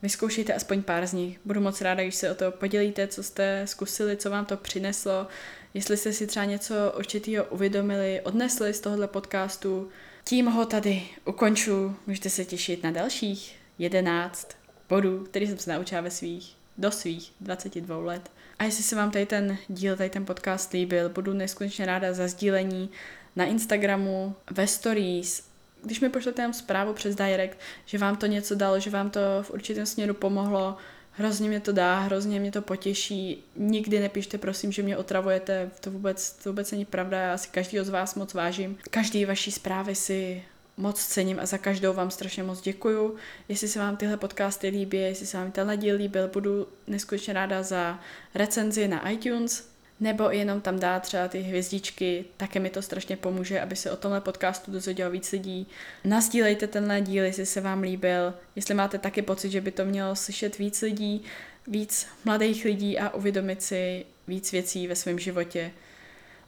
Vyzkoušejte 0.02 0.54
aspoň 0.54 0.84
pár 0.84 1.08
z 1.08 1.14
nich. 1.14 1.40
Budu 1.46 1.62
moc 1.62 1.82
ráda, 1.82 2.04
když 2.04 2.16
se 2.16 2.32
o 2.32 2.36
to 2.36 2.52
podělíte, 2.52 3.08
co 3.08 3.24
jste 3.24 3.62
zkusili, 3.66 4.18
co 4.18 4.30
vám 4.30 4.46
to 4.46 4.58
přineslo, 4.58 5.28
jestli 5.74 5.98
jste 5.98 6.14
si 6.14 6.28
třeba 6.28 6.46
něco 6.46 6.76
určitého 6.98 7.46
uvědomili, 7.46 8.22
odnesli 8.22 8.74
z 8.74 8.80
tohohle 8.80 9.08
podcastu. 9.08 9.90
Tím 10.24 10.46
ho 10.46 10.66
tady 10.66 11.04
ukonču. 11.26 11.96
Můžete 12.08 12.30
se 12.30 12.46
těšit 12.46 12.84
na 12.84 12.92
dalších 12.92 13.56
11 13.80 14.50
bodů, 14.90 15.24
který 15.24 15.48
jsem 15.48 15.58
se 15.58 15.74
naučila 15.74 16.02
ve 16.02 16.12
svých, 16.12 16.56
do 16.78 16.92
svých 16.92 17.32
22 17.42 17.98
let. 17.98 18.32
A 18.60 18.64
jestli 18.64 18.84
se 18.84 18.96
vám 18.96 19.12
tady 19.12 19.26
ten 19.26 19.58
díl, 19.68 19.96
tady 19.96 20.10
ten 20.10 20.26
podcast 20.26 20.74
líbil, 20.74 21.10
budu 21.10 21.34
neskutečně 21.34 21.86
ráda 21.86 22.14
za 22.14 22.28
sdílení 22.28 22.90
na 23.36 23.46
Instagramu, 23.46 24.36
ve 24.52 24.68
stories, 24.68 25.44
když 25.88 26.00
mi 26.00 26.10
pošlete 26.10 26.42
jenom 26.42 26.54
zprávu 26.54 26.94
přes 26.94 27.16
direct, 27.16 27.58
že 27.86 27.98
vám 27.98 28.16
to 28.16 28.26
něco 28.26 28.56
dalo, 28.56 28.80
že 28.80 28.90
vám 28.90 29.10
to 29.10 29.20
v 29.42 29.52
určitém 29.52 29.86
směru 29.86 30.14
pomohlo, 30.14 30.78
hrozně 31.12 31.50
mě 31.50 31.60
to 31.60 31.72
dá, 31.72 32.00
hrozně 32.00 32.40
mě 32.40 32.52
to 32.52 32.62
potěší. 32.62 33.44
Nikdy 33.56 34.00
nepište, 34.00 34.38
prosím, 34.38 34.72
že 34.72 34.84
mě 34.84 34.98
otravujete, 34.98 35.72
to 35.80 35.92
vůbec, 35.92 36.32
to 36.32 36.50
vůbec 36.50 36.72
není 36.72 36.86
pravda, 36.86 37.20
já 37.20 37.38
si 37.38 37.50
každý 37.50 37.80
z 37.80 37.90
vás 37.90 38.16
moc 38.16 38.34
vážím. 38.34 38.78
Každý 38.90 39.26
vaší 39.26 39.52
zprávy 39.52 39.96
si 39.96 40.44
moc 40.78 41.06
cením 41.06 41.40
a 41.40 41.46
za 41.46 41.58
každou 41.58 41.94
vám 41.94 42.12
strašně 42.12 42.44
moc 42.44 42.62
děkuju. 42.62 43.16
Jestli 43.50 43.68
se 43.68 43.80
vám 43.80 43.98
tyhle 43.98 44.18
podcasty 44.18 44.68
líbí, 44.68 44.98
jestli 44.98 45.26
se 45.26 45.38
vám 45.38 45.52
tenhle 45.52 45.78
díl 45.78 45.96
líbil, 45.96 46.28
budu 46.28 46.68
neskutečně 46.88 47.34
ráda 47.34 47.64
za 47.64 48.00
recenzi 48.36 48.88
na 48.88 49.10
iTunes, 49.10 49.70
nebo 50.00 50.30
jenom 50.30 50.62
tam 50.62 50.80
dát 50.80 51.04
třeba 51.04 51.28
ty 51.28 51.42
hvězdičky, 51.42 52.26
také 52.38 52.60
mi 52.60 52.70
to 52.70 52.82
strašně 52.82 53.18
pomůže, 53.18 53.62
aby 53.62 53.76
se 53.76 53.92
o 53.92 53.96
tomhle 53.96 54.22
podcastu 54.22 54.72
dozvědělo 54.72 55.12
víc 55.12 55.32
lidí. 55.32 55.68
Nazdílejte 56.04 56.68
tenhle 56.68 57.02
díl, 57.02 57.24
jestli 57.24 57.46
se 57.46 57.62
vám 57.62 57.82
líbil, 57.82 58.34
jestli 58.56 58.74
máte 58.74 58.98
taky 58.98 59.22
pocit, 59.22 59.50
že 59.50 59.62
by 59.62 59.72
to 59.72 59.86
mělo 59.86 60.16
slyšet 60.16 60.58
víc 60.58 60.82
lidí, 60.82 61.24
víc 61.68 62.08
mladých 62.26 62.66
lidí 62.66 63.00
a 63.00 63.10
uvědomit 63.10 63.64
si 63.64 64.06
víc 64.28 64.52
věcí 64.52 64.88
ve 64.88 64.96
svém 64.96 65.20
životě, 65.20 65.72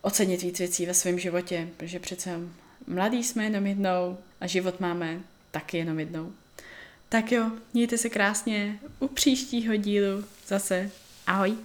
ocenit 0.01 0.41
víc 0.41 0.59
věcí 0.59 0.85
ve 0.85 0.93
svém 0.93 1.19
životě, 1.19 1.67
protože 1.77 1.99
přece 1.99 2.39
mladí 2.87 3.23
jsme 3.23 3.43
jenom 3.43 3.65
jednou 3.65 4.17
a 4.41 4.47
život 4.47 4.79
máme 4.79 5.19
taky 5.51 5.77
jenom 5.77 5.99
jednou. 5.99 6.31
Tak 7.09 7.31
jo, 7.31 7.51
mějte 7.73 7.97
se 7.97 8.09
krásně 8.09 8.79
u 8.99 9.07
příštího 9.07 9.75
dílu 9.75 10.25
zase. 10.47 10.91
Ahoj! 11.27 11.57